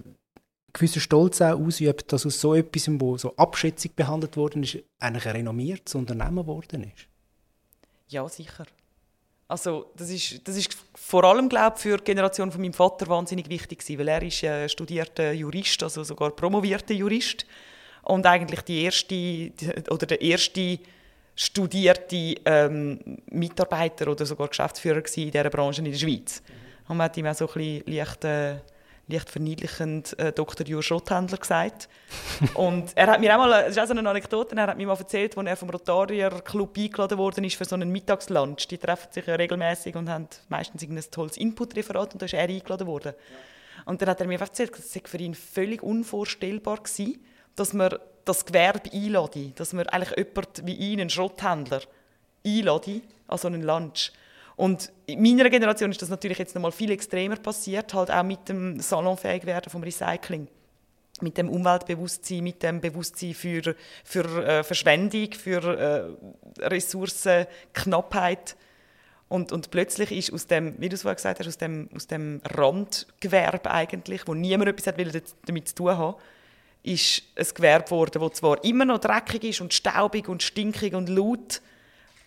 gewissen 0.78 1.02
Stolz 1.02 1.42
auch 1.42 1.60
ausübt, 1.60 2.12
dass 2.12 2.26
aus 2.26 2.40
so 2.40 2.56
etwas, 2.56 2.90
wo 2.90 3.18
so 3.18 3.36
abschätzig 3.36 3.96
behandelt 3.96 4.38
worden 4.38 4.64
ist, 4.64 4.78
eigentlich 5.00 5.26
ein 5.26 5.36
renommiertes 5.36 5.96
Unternehmen 5.96 6.38
geworden 6.38 6.92
ist? 6.96 7.08
Ja, 8.10 8.28
sicher. 8.30 8.66
Also 9.50 9.92
das 9.96 10.10
ist, 10.10 10.46
das 10.48 10.58
ist 10.58 10.78
vor 10.94 11.24
allem 11.24 11.48
glaube 11.48 11.78
für 11.78 11.98
die 11.98 12.04
Generation 12.04 12.52
von 12.52 12.62
meinem 12.62 12.74
Vater 12.74 13.08
wahnsinnig 13.08 13.48
wichtig 13.50 13.80
gewesen, 13.80 14.00
weil 14.00 14.08
er 14.10 14.22
ist 14.22 14.44
äh, 14.44 14.68
studierter 14.68 15.32
Jurist, 15.32 15.82
also 15.84 16.04
sogar 16.04 16.32
promovierter 16.32 16.94
Jurist 16.94 17.46
und 18.04 18.26
eigentlich 18.26 18.62
die 18.62 18.84
erste 18.84 19.52
oder 19.90 20.06
der 20.06 20.22
erste 20.22 20.80
studierte 21.36 22.36
ähm, 22.46 23.00
Mitarbeiter 23.30 24.10
oder 24.10 24.26
sogar 24.26 24.50
Geschäftsführer 24.50 25.04
in 25.16 25.32
dieser 25.32 25.50
Branche 25.50 25.82
in 25.82 25.92
der 25.92 25.98
Schweiz. 25.98 26.42
Und 26.88 26.98
man 26.98 27.06
hat 27.06 27.18
ihm 27.18 27.28
auch 27.28 27.36
so 27.36 27.48
ein 27.48 27.54
bisschen 27.54 27.84
leicht 27.94 28.26
äh, 28.26 28.56
leicht 29.08 29.30
verniedlichend 29.30 30.18
äh, 30.20 30.32
Dr. 30.34 30.66
Jur 30.68 30.84
Schrotthändler 30.84 31.38
gesagt. 31.38 31.88
und 32.56 32.92
er 32.96 33.08
hat 33.08 33.20
mir 33.20 33.34
auch 33.34 33.40
mal, 33.40 33.64
das 33.64 33.72
ist 33.72 33.80
auch 33.80 33.88
so 33.88 33.94
eine 33.94 34.08
Anekdote, 34.10 34.56
er 34.56 34.68
hat 34.68 34.78
mir 34.78 34.88
mal 34.88 34.98
erzählt, 34.98 35.38
als 35.38 35.48
er 35.48 35.56
vom 35.56 35.70
Rotarier 35.70 36.30
Club 36.42 36.78
eingeladen 36.78 37.18
worden 37.18 37.44
ist 37.44 37.56
für 37.56 37.66
so 37.66 37.76
einen 37.76 37.92
Mittagslunch. 37.92 38.68
Die 38.68 38.78
treffen 38.78 39.12
sich 39.12 39.26
ja 39.26 39.36
regelmäßig 39.36 39.96
und 39.96 40.10
haben 40.10 40.28
meistens 40.50 40.84
ein 40.84 41.00
tolles 41.12 41.38
Input-Referat 41.38 42.14
und 42.14 42.22
da 42.22 42.26
ist 42.26 42.34
er 42.34 42.48
eingeladen 42.48 42.88
worden. 42.88 43.14
Und 43.86 44.02
dann 44.02 44.10
hat 44.10 44.20
er 44.20 44.28
mir 44.28 44.40
erzählt, 44.40 44.78
es 44.78 44.92
sei 44.92 45.02
für 45.06 45.18
ihn 45.18 45.36
völlig 45.36 45.82
unvorstellbar 45.82 46.78
gewesen, 46.78 47.24
dass 47.56 47.74
man 47.74 47.96
das 48.26 48.46
Gewerbe 48.46 48.92
einlade, 48.92 49.52
dass 49.56 49.74
man 49.74 49.88
eigentlich 49.88 50.18
jemanden 50.18 50.68
wie 50.68 50.74
ihn, 50.74 51.00
einen 51.00 51.10
Schrotthändler, 51.10 51.82
einlade 52.46 53.02
an 53.28 53.38
so 53.38 53.48
einen 53.48 53.64
Lunch. 53.64 54.12
Und 54.58 54.92
in 55.06 55.22
meiner 55.22 55.50
Generation 55.50 55.92
ist 55.92 56.02
das 56.02 56.10
natürlich 56.10 56.40
jetzt 56.40 56.56
noch 56.56 56.62
mal 56.62 56.72
viel 56.72 56.92
extremer 56.92 57.38
passiert, 57.38 57.94
halt 57.94 58.12
auch 58.12 58.24
mit 58.24 58.50
dem 58.50 58.80
salonfähig 58.80 59.46
werden 59.46 59.70
vom 59.70 59.84
Recycling 59.84 60.48
mit 61.22 61.38
dem 61.38 61.50
Umweltbewusstsein, 61.50 62.44
mit 62.44 62.62
dem 62.64 62.80
Bewusstsein 62.82 63.34
für, 63.34 63.76
für 64.04 64.46
äh, 64.46 64.64
Verschwendung, 64.64 65.32
für 65.34 66.18
äh, 66.60 66.64
Ressourcenknappheit. 66.66 68.56
Und, 69.30 69.52
und 69.52 69.72
plötzlich 69.72 70.12
ist 70.12 70.32
aus 70.32 70.48
dem, 70.48 70.76
wie 70.80 70.90
du 70.90 70.96
es 70.96 71.02
vorhin 71.02 71.18
gesagt 71.18 71.40
hast, 71.40 71.48
aus 71.48 71.58
dem, 71.58 71.90
aus 71.96 72.08
dem 72.08 72.42
Randgewerbe 72.46 73.72
eigentlich, 73.72 74.28
wo 74.28 74.34
niemand 74.34 74.70
etwas 74.70 74.88
hat, 74.88 74.98
will 74.98 75.12
damit 75.46 75.68
zu 75.68 75.76
tun 75.76 75.98
haben, 75.98 76.18
ist 76.84 77.24
ein 77.36 77.48
Gewerbe 77.54 77.86
geworden, 77.86 78.22
das 78.22 78.34
zwar 78.34 78.64
immer 78.64 78.86
noch 78.86 79.00
dreckig 79.00 79.44
ist 79.44 79.62
und 79.62 79.74
staubig 79.74 80.30
und 80.30 80.44
stinkig 80.44 80.94
und 80.94 81.10
laut, 81.10 81.62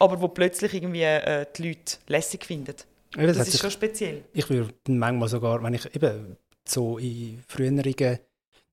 aber 0.00 0.21
wo 0.21 0.28
plötzlich 0.28 0.75
irgendwie 0.75 1.02
äh, 1.02 1.47
die 1.57 1.69
Leute 1.69 1.97
lässig 2.09 2.45
finden. 2.45 2.75
Ja, 3.16 3.26
das, 3.26 3.38
hat 3.38 3.47
ist 3.47 3.52
sich- 3.52 3.61
schon 3.61 3.71
speziell. 3.71 4.25
Ich 4.33 4.49
würde 4.49 4.73
manchmal 4.88 5.28
sogar, 5.28 5.62
wenn 5.62 5.75
ich 5.75 5.95
eben 5.95 6.37
so 6.66 6.99
in 6.99 7.42
früheren 7.47 8.19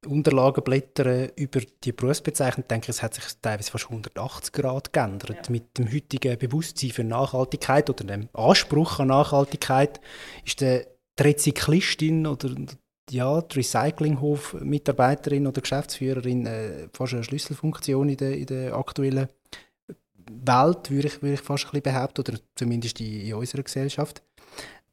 Unterlagen 0.06 0.64
blättere 0.64 1.32
über 1.36 1.60
die 1.84 1.92
Berufsbezeichnung, 1.92 2.68
denke 2.68 2.86
ich, 2.86 2.90
es 2.90 3.04
hat 3.04 3.16
sich 3.16 3.24
teilweise 3.42 3.72
fast 3.72 3.86
180 3.86 4.54
Grad 4.54 4.94
geändert. 4.94 5.48
Ja. 5.48 5.52
Mit 5.52 5.78
dem 5.78 5.92
heutigen 5.92 6.38
Bewusstsein 6.38 6.92
für 6.92 7.04
Nachhaltigkeit 7.04 7.90
oder 7.90 8.04
dem 8.04 8.30
Anspruch 8.34 9.00
an 9.00 9.08
Nachhaltigkeit 9.08 10.00
ist 10.46 10.62
der, 10.62 10.86
die 11.20 11.24
Rezyklistin 11.24 12.28
oder 12.28 12.52
ja, 13.10 13.42
die 13.42 13.56
Recyclinghof-Mitarbeiterin 13.56 15.48
oder 15.48 15.62
Geschäftsführerin 15.62 16.46
äh, 16.46 16.90
fast 16.94 17.14
eine 17.14 17.24
Schlüsselfunktion 17.24 18.10
in 18.10 18.18
der, 18.18 18.38
in 18.38 18.46
der 18.46 18.76
aktuellen 18.76 19.30
Welt, 20.30 20.90
würde 20.90 21.08
ich, 21.08 21.22
würde 21.22 21.36
ich 21.36 21.42
fast 21.42 21.66
ein 21.66 21.72
bisschen 21.72 21.94
behaupten, 21.94 22.22
oder 22.22 22.40
zumindest 22.56 23.00
in, 23.00 23.22
in 23.22 23.34
unserer 23.34 23.64
Gesellschaft. 23.64 24.22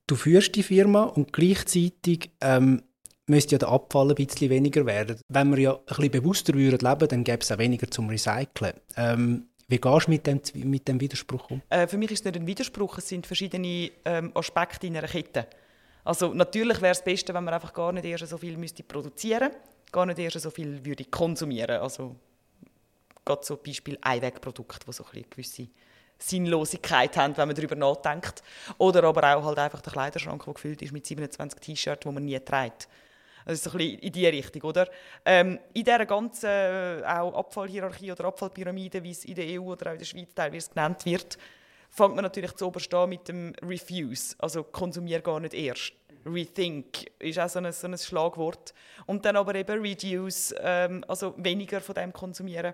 Du 0.07 0.17
führst 0.17 0.55
die 0.55 0.63
Firma 0.63 1.05
und 1.05 1.33
gleichzeitig 1.33 2.31
ähm, 2.41 2.83
müsste 3.27 3.53
ja 3.53 3.59
der 3.59 3.69
Abfall 3.69 4.11
ein 4.11 4.15
bisschen 4.15 4.51
weniger 4.51 4.85
werden. 4.87 5.19
Wenn 5.29 5.51
wir 5.51 5.59
ja 5.59 5.73
ein 5.75 5.85
bisschen 5.87 6.11
bewusster 6.11 6.55
würden 6.55 6.79
leben, 6.79 7.09
dann 7.09 7.25
gäbe 7.25 7.41
es 7.41 7.51
auch 7.51 7.59
weniger 7.59 7.91
zum 7.91 8.09
Recyceln. 8.09 8.75
Ähm, 8.97 9.49
wie 9.69 9.79
gehst 9.79 10.07
du 10.07 10.11
mit 10.11 10.27
dem, 10.27 10.41
mit 10.71 10.87
dem 10.89 11.01
Widerspruch 11.01 11.51
um? 11.51 11.63
Äh, 11.71 11.87
für 11.87 11.97
mich 11.97 12.11
ist 12.11 12.21
es 12.21 12.25
nicht 12.27 12.37
ein 12.37 12.47
Widerspruch, 12.47 12.99
es 12.99 13.09
sind 13.09 13.27
verschiedene 13.27 13.91
ähm, 14.05 14.31
Aspekte 14.35 14.87
in 14.87 14.97
einer 14.97 15.09
Kette. 15.09 15.47
Also 16.05 16.35
natürlich 16.35 16.83
wäre 16.83 16.93
es 16.93 16.99
das 16.99 17.05
Beste, 17.05 17.33
wenn 17.33 17.45
man 17.45 17.55
einfach 17.55 17.73
gar 17.73 17.91
nicht 17.93 18.05
erst 18.05 18.29
so 18.29 18.37
viel 18.37 18.59
müsste 18.59 18.83
produzieren 18.83 19.51
gar 19.95 20.05
nicht 20.05 20.19
erst 20.19 20.41
so 20.41 20.51
viel 20.51 20.85
würde 20.85 21.05
konsumieren. 21.05 21.81
Also 21.81 22.17
gerade 23.25 23.45
so 23.45 23.57
Beispiel 23.57 23.99
Einwegprodukte, 24.01 24.87
die 24.87 24.93
so 24.93 25.05
ein 25.13 25.25
gewisse 25.29 25.69
Sinnlosigkeit 26.19 27.17
haben, 27.17 27.37
wenn 27.37 27.49
man 27.49 27.57
darüber 27.57 27.75
nachdenkt. 27.75 28.43
Oder 28.79 29.05
aber 29.05 29.37
auch 29.37 29.45
halt 29.45 29.59
einfach 29.59 29.81
der 29.81 29.93
Kleiderschrank, 29.93 30.45
der 30.45 30.55
gefüllt 30.55 30.83
ist 30.83 30.93
mit 30.93 31.07
27 31.07 31.61
T-Shirts, 31.61 32.03
die 32.03 32.13
man 32.13 32.25
nie 32.25 32.39
trägt. 32.41 32.89
Also 33.45 33.71
so 33.71 33.77
ein 33.77 33.79
bisschen 33.79 33.99
in 33.99 34.13
diese 34.13 34.33
Richtung, 34.33 34.63
oder? 34.63 34.89
Ähm, 35.25 35.59
in 35.75 35.85
dieser 35.85 36.07
ganzen 36.07 36.49
äh, 36.49 37.03
auch 37.07 37.35
Abfallhierarchie 37.35 38.13
oder 38.13 38.25
Abfallpyramide, 38.27 39.03
wie 39.03 39.11
es 39.11 39.25
in 39.25 39.35
der 39.35 39.61
EU 39.61 39.73
oder 39.73 39.91
auch 39.91 39.93
in 39.93 39.99
der 39.99 40.07
Schweiz 40.07 40.35
teilweise 40.35 40.71
genannt 40.71 41.05
wird, 41.05 41.37
fängt 41.91 42.15
man 42.15 42.23
natürlich 42.23 42.53
zu 42.55 42.67
oberst 42.67 42.93
an 42.95 43.11
mit 43.11 43.29
dem 43.29 43.53
Refuse, 43.63 44.35
also 44.39 44.65
konsumier 44.65 45.21
gar 45.21 45.41
nicht 45.41 45.53
erst. 45.53 45.93
Rethink 46.27 47.11
ist 47.19 47.39
auch 47.39 47.49
so 47.49 47.59
ein, 47.59 47.71
so 47.71 47.87
ein 47.87 47.99
Schlagwort. 47.99 48.73
Und 49.07 49.25
dann 49.27 49.37
aber 49.37 49.55
eben 49.55 49.81
Reduce, 49.81 50.55
ähm, 50.59 51.05
also 51.07 51.35
weniger 51.37 51.83
von 51.83 51.95
dem 51.95 52.13
konsumieren. 52.15 52.73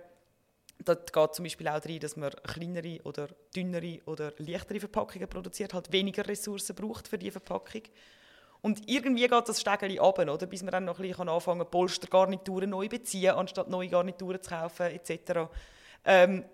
Da 0.83 0.95
geht 0.95 1.35
zum 1.35 1.45
Beispiel 1.45 1.69
auch 1.69 1.85
rein, 1.85 2.01
dass 2.01 2.17
man 2.17 2.31
kleinere 2.31 3.01
oder 3.05 3.29
dünnere 3.55 4.01
oder 4.07 4.33
leichtere 4.39 4.81
Verpackungen 4.81 5.29
produziert, 5.29 5.75
halt 5.75 5.93
weniger 5.93 6.27
Ressourcen 6.27 6.75
braucht 6.75 7.07
für 7.07 7.19
die 7.19 7.31
Verpackung. 7.31 7.83
Und 8.63 8.89
irgendwie 8.89 9.27
geht 9.27 9.49
das 9.49 9.61
Stegeli 9.61 9.99
runter, 9.99 10.33
oder? 10.33 10.47
bis 10.47 10.63
man 10.63 10.73
dann 10.73 10.85
noch 10.85 10.99
ein 10.99 11.09
bisschen 11.09 11.29
anfangen 11.29 11.61
kann, 11.61 11.71
Polstergarnituren 11.71 12.71
neu 12.71 12.89
beziehen, 12.89 13.35
anstatt 13.35 13.69
neue 13.69 13.89
Garnituren 13.89 14.43
zu 14.43 14.51
kaufen, 14.51 14.87
etc. 14.87 15.51
Ähm, 16.05 16.45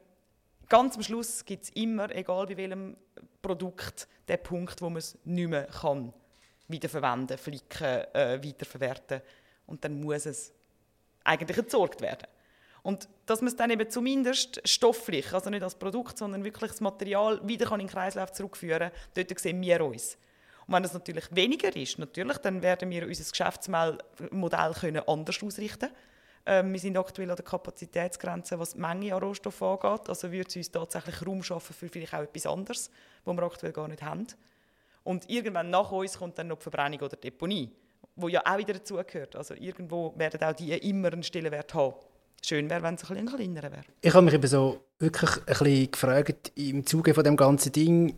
ganz 0.68 0.97
am 0.97 1.02
Schluss 1.02 1.45
gibt 1.45 1.64
es 1.64 1.71
immer, 1.71 2.14
egal 2.14 2.47
bei 2.47 2.56
welchem 2.56 2.97
Produkt, 3.42 4.09
den 4.28 4.42
Punkt, 4.42 4.80
wo 4.83 4.88
man 4.88 4.99
es 4.99 5.18
nicht 5.25 5.49
mehr 5.49 5.66
kann. 5.66 6.12
Wiederverwenden, 6.68 7.38
flicken, 7.38 8.04
äh, 8.14 8.40
weiterverwerten. 8.42 9.21
Und 9.66 9.85
dann 9.85 10.00
muss 10.00 10.26
es 10.26 10.52
eigentlich 11.25 11.59
entsorgt 11.59 12.00
werden. 12.00 12.26
Und 12.87 13.09
dass 13.26 13.40
man 13.40 13.49
es 13.49 13.57
dann 13.57 13.71
eben 13.71 13.90
zumindest 13.90 14.61
stofflich, 14.64 15.33
also 15.33 15.50
nicht 15.50 15.64
als 15.64 15.75
Produkt, 15.75 16.19
sondern 16.19 16.45
wirklich 16.45 16.71
das 16.71 16.81
Material 16.81 17.40
wieder 17.43 17.73
in 17.73 17.81
den 17.81 17.88
Kreislauf 17.88 18.31
zurückführen 18.31 18.93
kann, 19.12 19.26
dort 19.26 19.40
sehen 19.40 19.61
wir 19.61 19.85
uns. 19.85 20.16
Und 20.69 20.75
wenn 20.75 20.85
es 20.85 20.93
natürlich 20.93 21.25
weniger 21.35 21.75
ist, 21.75 21.99
natürlich, 21.99 22.38
dann 22.38 22.62
werden 22.62 22.88
wir 22.88 23.05
unser 23.05 23.28
Geschäftsmodell 23.28 24.73
können 24.78 25.02
anders 25.05 25.43
ausrichten 25.43 25.88
ähm, 26.47 26.73
Wir 26.73 26.78
sind 26.78 26.97
aktuell 26.97 27.28
an 27.28 27.35
der 27.35 27.45
Kapazitätsgrenze, 27.45 28.57
was 28.57 28.75
die 28.75 28.78
Menge 28.78 29.16
an 29.16 29.21
Rohstoff 29.21 29.61
angeht. 29.62 30.09
Also 30.09 30.31
würde 30.31 30.49
es 30.49 30.55
uns 30.55 30.71
tatsächlich 30.71 31.26
Raum 31.26 31.43
schaffen 31.43 31.75
für 31.75 31.88
vielleicht 31.88 32.14
auch 32.14 32.23
etwas 32.23 32.47
anderes, 32.47 32.93
was 33.25 33.37
wir 33.37 33.43
aktuell 33.43 33.73
gar 33.73 33.88
nicht 33.88 34.05
haben. 34.05 34.28
Und 35.02 35.28
irgendwann 35.28 35.71
nach 35.71 35.90
uns 35.90 36.16
kommt 36.16 36.38
dann 36.38 36.47
noch 36.47 36.59
die 36.59 36.62
Verbrennung 36.62 37.00
oder 37.00 37.16
die 37.16 37.31
Deponie, 37.31 37.73
wo 38.14 38.28
ja 38.28 38.43
auch 38.45 38.59
wieder 38.59 38.75
dazugehört. 38.75 39.35
Also 39.35 39.55
irgendwo 39.55 40.14
werden 40.16 40.40
auch 40.45 40.52
die 40.52 40.73
immer 40.88 41.12
einen 41.12 41.25
Stellenwert 41.25 41.75
haben. 41.75 41.97
Schön 42.45 42.71
wäre, 42.71 42.83
wenn 42.83 42.95
es 42.95 43.05
ein 43.05 43.26
bisschen 43.26 43.52
kleiner 43.52 43.62
wäre. 43.62 43.85
Ich 44.02 44.14
habe 44.14 44.25
mich 44.25 44.35
eben 44.35 44.47
so 44.47 44.87
wirklich 44.99 45.31
ein 45.31 45.45
bisschen 45.47 45.90
gefragt, 45.90 46.52
im 46.55 46.87
Zuge 46.87 47.12
von 47.12 47.25
dem 47.25 47.37
ganzen 47.37 47.73
Ding, 47.73 48.14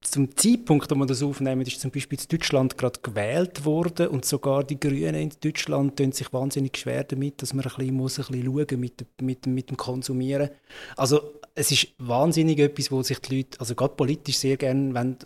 zum 0.00 0.36
Zeitpunkt, 0.36 0.90
wo 0.90 0.94
wir 0.96 1.06
das 1.06 1.22
aufnehmen, 1.22 1.62
ist 1.62 1.80
zum 1.80 1.90
Beispiel 1.90 2.18
in 2.18 2.28
Deutschland 2.28 2.78
gerade 2.78 2.98
gewählt 3.00 3.64
worden 3.64 4.08
und 4.08 4.24
sogar 4.24 4.64
die 4.64 4.80
Grünen 4.80 5.14
in 5.14 5.32
Deutschland 5.42 5.96
tun 5.96 6.12
sich 6.12 6.32
wahnsinnig 6.32 6.76
schwer 6.76 7.04
damit, 7.04 7.42
dass 7.42 7.52
man 7.54 7.64
ein 7.64 7.72
bisschen, 7.76 7.94
muss 7.94 8.18
ein 8.18 8.26
bisschen 8.26 8.44
schauen 8.44 8.80
mit, 8.80 9.06
mit, 9.20 9.46
mit 9.46 9.70
dem 9.70 9.76
Konsumieren. 9.76 10.50
Also 10.96 11.34
es 11.54 11.70
ist 11.70 11.88
wahnsinnig 11.98 12.58
etwas, 12.58 12.90
wo 12.90 13.02
sich 13.02 13.18
die 13.20 13.36
Leute, 13.36 13.60
also 13.60 13.74
gerade 13.74 13.94
politisch 13.94 14.38
sehr 14.38 14.56
gerne 14.56 14.94
wollen, 14.94 15.16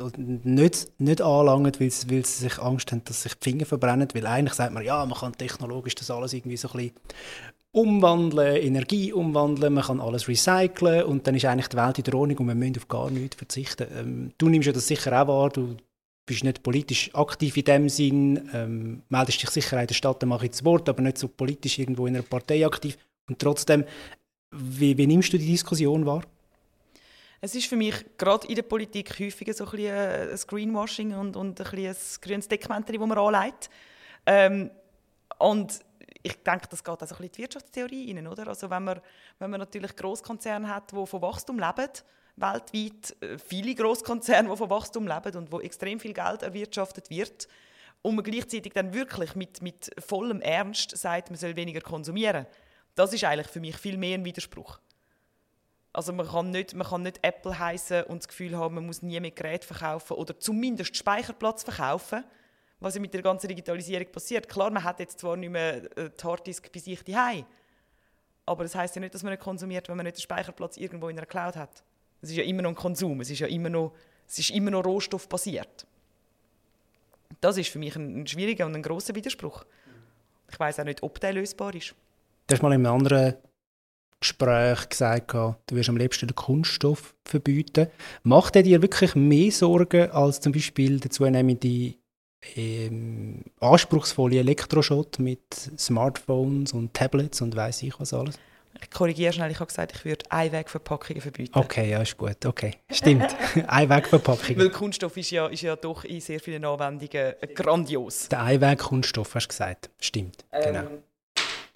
nicht, 0.44 0.88
nicht 0.98 1.22
anlangen, 1.22 1.72
weil 1.78 1.90
sie, 1.90 2.10
weil 2.10 2.26
sie 2.26 2.42
sich 2.42 2.58
Angst 2.58 2.92
haben, 2.92 3.04
dass 3.04 3.22
sich 3.22 3.34
die 3.34 3.50
Finger 3.50 3.64
verbrennen, 3.64 4.08
weil 4.12 4.26
eigentlich 4.26 4.54
sagt 4.54 4.72
man, 4.74 4.84
ja, 4.84 5.04
man 5.06 5.18
kann 5.18 5.32
technologisch 5.32 5.94
das 5.94 6.10
alles 6.10 6.32
irgendwie 6.32 6.56
so 6.56 6.68
ein 6.68 6.76
bisschen 6.76 6.94
umwandeln, 7.72 8.56
Energie 8.56 9.12
umwandeln, 9.12 9.74
man 9.74 9.84
kann 9.84 10.00
alles 10.00 10.28
recyceln 10.28 11.04
und 11.04 11.26
dann 11.26 11.36
ist 11.36 11.44
eigentlich 11.44 11.68
die 11.68 11.76
Welt 11.76 11.98
in 11.98 12.04
der 12.04 12.14
Ordnung 12.14 12.38
und 12.38 12.48
wir 12.48 12.54
müssen 12.54 12.76
auf 12.76 12.88
gar 12.88 13.10
nichts 13.10 13.36
verzichten. 13.36 13.86
Ähm, 13.96 14.32
du 14.38 14.48
nimmst 14.48 14.66
ja 14.66 14.72
das 14.72 14.88
sicher 14.88 15.22
auch 15.22 15.28
wahr, 15.28 15.50
du 15.50 15.76
bist 16.26 16.44
nicht 16.44 16.62
politisch 16.62 17.14
aktiv 17.14 17.56
in 17.56 17.64
dem 17.64 17.88
Sinn, 17.88 18.50
ähm, 18.52 19.02
meldest 19.08 19.42
dich 19.42 19.50
sicher 19.50 19.80
in 19.80 19.86
der 19.86 19.94
Stadt, 19.94 20.22
dann 20.22 20.30
mache 20.30 20.46
ich 20.46 20.52
das 20.52 20.64
Wort, 20.64 20.88
aber 20.88 21.02
nicht 21.02 21.18
so 21.18 21.28
politisch 21.28 21.78
irgendwo 21.78 22.06
in 22.06 22.16
einer 22.16 22.24
Partei 22.24 22.66
aktiv 22.66 22.98
und 23.28 23.38
trotzdem, 23.38 23.84
wie, 24.50 24.96
wie 24.98 25.06
nimmst 25.06 25.32
du 25.32 25.38
die 25.38 25.46
Diskussion 25.46 26.04
wahr? 26.06 26.22
Es 27.40 27.54
ist 27.54 27.66
für 27.66 27.76
mich 27.76 27.94
gerade 28.18 28.46
in 28.48 28.56
der 28.56 28.62
Politik 28.62 29.18
häufig 29.18 29.56
so 29.56 29.64
ein, 29.64 29.70
bisschen 29.70 29.94
ein 29.94 30.38
Greenwashing 30.46 31.14
und, 31.14 31.36
und 31.36 31.58
ein, 31.60 31.64
bisschen 31.70 31.86
ein 31.86 32.20
grünes 32.20 32.48
Deckmäntel, 32.48 32.98
das 32.98 33.08
man 33.08 33.16
anlegt. 33.16 33.70
Ähm, 34.26 34.70
und 35.38 35.80
ich 36.22 36.42
denke, 36.42 36.68
das 36.68 36.84
geht 36.84 36.92
auch 36.92 36.98
so 36.98 37.04
ein 37.04 37.08
bisschen 37.08 37.24
in 37.24 37.32
die 37.32 37.38
Wirtschaftstheorie 37.38 38.14
rein, 38.14 38.26
oder? 38.26 38.48
Also 38.48 38.68
wenn 38.70 38.84
man, 38.84 39.00
wenn 39.38 39.50
man 39.50 39.60
natürlich 39.60 39.96
Großkonzerne 39.96 40.68
hat, 40.68 40.92
die 40.92 41.06
von 41.06 41.22
Wachstum 41.22 41.58
leben, 41.58 41.90
weltweit 42.36 43.16
äh, 43.22 43.38
viele 43.38 43.74
Großkonzerne, 43.74 44.48
die 44.48 44.56
von 44.56 44.70
Wachstum 44.70 45.06
leben 45.06 45.36
und 45.36 45.52
wo 45.52 45.60
extrem 45.60 46.00
viel 46.00 46.12
Geld 46.12 46.42
erwirtschaftet 46.42 47.10
wird, 47.10 47.48
und 48.02 48.14
man 48.14 48.24
gleichzeitig 48.24 48.72
dann 48.72 48.94
wirklich 48.94 49.34
mit, 49.34 49.60
mit 49.60 49.90
vollem 49.98 50.40
Ernst 50.40 50.96
sagt, 50.96 51.30
man 51.30 51.38
soll 51.38 51.54
weniger 51.56 51.80
konsumieren, 51.80 52.46
das 52.94 53.12
ist 53.12 53.24
eigentlich 53.24 53.48
für 53.48 53.60
mich 53.60 53.76
viel 53.76 53.96
mehr 53.96 54.16
ein 54.16 54.24
Widerspruch. 54.24 54.80
Also 55.92 56.12
man 56.12 56.26
kann 56.26 56.50
nicht, 56.50 56.74
man 56.74 56.86
kann 56.86 57.02
nicht 57.02 57.18
Apple 57.22 57.58
heißen 57.58 58.04
und 58.04 58.22
das 58.22 58.28
Gefühl 58.28 58.56
haben, 58.56 58.76
man 58.76 58.86
muss 58.86 59.02
nie 59.02 59.18
mehr 59.20 59.32
Geräte 59.32 59.66
verkaufen 59.66 60.14
oder 60.16 60.38
zumindest 60.38 60.96
Speicherplatz 60.96 61.64
verkaufen, 61.64 62.24
was 62.80 62.98
mit 62.98 63.12
der 63.12 63.22
ganzen 63.22 63.48
Digitalisierung 63.48 64.10
passiert. 64.10 64.48
Klar, 64.48 64.70
man 64.70 64.82
hat 64.82 65.00
jetzt 65.00 65.20
zwar 65.20 65.36
nicht 65.36 65.50
mehr 65.50 65.84
äh, 65.96 66.10
die 66.10 66.24
Harddisk 66.24 66.72
bei 66.72 66.80
sich 66.80 67.02
daheim, 67.04 67.44
aber 68.46 68.64
das 68.64 68.74
heißt 68.74 68.96
ja 68.96 69.00
nicht, 69.00 69.14
dass 69.14 69.22
man 69.22 69.32
nicht 69.32 69.42
konsumiert, 69.42 69.88
wenn 69.88 69.96
man 69.96 70.04
nicht 70.04 70.16
den 70.16 70.22
Speicherplatz 70.22 70.76
irgendwo 70.76 71.08
in 71.08 71.18
einer 71.18 71.26
Cloud 71.26 71.56
hat. 71.56 71.84
Es 72.22 72.30
ist 72.30 72.36
ja 72.36 72.44
immer 72.44 72.62
noch 72.62 72.70
ein 72.70 72.76
Konsum, 72.76 73.20
es 73.20 73.30
ist 73.30 73.38
ja 73.38 73.46
immer 73.46 73.68
noch, 73.68 73.92
es 74.26 74.38
ist 74.38 74.50
immer 74.50 74.70
noch 74.70 74.84
rohstoffbasiert. 74.84 75.86
Das 77.40 77.56
ist 77.56 77.70
für 77.70 77.78
mich 77.78 77.94
ein, 77.96 78.22
ein 78.22 78.26
schwieriger 78.26 78.66
und 78.66 78.74
ein 78.74 78.82
großer 78.82 79.14
Widerspruch. 79.14 79.64
Ich 80.50 80.58
weiß 80.58 80.80
auch 80.80 80.84
nicht, 80.84 81.02
ob 81.02 81.20
der 81.20 81.32
lösbar 81.32 81.74
ist. 81.74 81.94
Du 82.46 82.54
hast 82.54 82.62
mal 82.62 82.72
in 82.72 82.84
einem 82.84 82.92
anderen 82.92 83.34
Gespräch 84.18 84.88
gesagt, 84.88 85.32
du 85.32 85.54
wirst 85.70 85.88
am 85.88 85.96
liebsten 85.96 86.26
den 86.26 86.34
Kunststoff 86.34 87.14
verbieten. 87.24 87.86
Macht 88.22 88.56
er 88.56 88.62
dir 88.62 88.82
wirklich 88.82 89.14
mehr 89.14 89.50
Sorgen 89.50 90.10
als 90.10 90.40
zum 90.40 90.52
Beispiel 90.52 91.00
der 91.00 91.10
zunehmende 91.10 91.94
ähm, 92.56 93.44
anspruchsvolle 93.60 94.38
Elektroschott 94.38 95.18
mit 95.18 95.40
Smartphones 95.78 96.72
und 96.72 96.94
Tablets 96.94 97.40
und 97.40 97.54
weiß 97.54 97.82
ich 97.82 97.98
was 98.00 98.12
alles? 98.14 98.38
Ich 98.82 98.90
korrigiere 98.90 99.32
schnell, 99.32 99.50
ich 99.50 99.58
habe 99.58 99.66
gesagt, 99.66 99.92
ich 99.94 100.04
würde 100.04 100.24
Einwegverpackungen 100.30 101.20
verbieten. 101.20 101.58
Okay, 101.58 101.90
ja, 101.90 102.00
ist 102.00 102.16
gut. 102.16 102.46
Okay, 102.46 102.76
stimmt. 102.90 103.34
Einwegverpackungen. 103.66 104.58
Weil 104.58 104.70
Kunststoff 104.70 105.16
ist 105.16 105.30
ja, 105.32 105.48
ist 105.48 105.62
ja 105.62 105.76
doch 105.76 106.04
in 106.04 106.20
sehr 106.20 106.40
vielen 106.40 106.64
Anwendungen 106.64 107.34
grandios. 107.54 108.28
Der 108.28 108.42
Einwegkunststoff, 108.42 109.34
hast 109.34 109.46
du 109.46 109.48
gesagt. 109.48 109.90
Stimmt, 109.98 110.44
genau. 110.50 110.80
Ähm, 110.80 110.88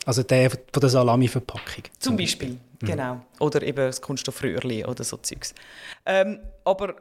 Also 0.06 0.23
der 0.23 0.50
von 0.50 0.61
der 0.80 0.88
Salami-Verpackung. 0.88 1.85
Zum 1.99 2.16
Beispiel, 2.16 2.59
genau. 2.78 3.21
Oder 3.40 3.62
eben 3.62 3.76
das 3.76 4.00
Kunststoffröhrchen 4.00 4.85
oder 4.87 5.04
so 5.04 5.16
Zeugs. 5.18 5.54
Ähm, 6.06 6.38
aber 6.64 6.94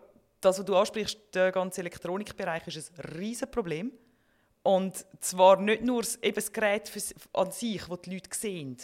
das, 0.46 0.60
was 0.60 0.66
du 0.66 0.76
ansprichst, 0.76 1.18
der 1.34 1.52
ganze 1.52 1.82
Elektronikbereich, 1.82 2.68
ist 2.68 2.92
ein 2.98 3.18
riesen 3.18 3.50
Problem. 3.50 3.92
Und 4.64 5.06
zwar 5.20 5.60
nicht 5.60 5.84
nur 5.84 6.02
das, 6.02 6.16
eben 6.22 6.36
das 6.36 6.52
Gerät 6.52 6.88
für, 6.88 7.02
an 7.34 7.52
sich, 7.52 7.86
das 7.86 8.02
die 8.02 8.14
Leute 8.14 8.30
sehen, 8.34 8.78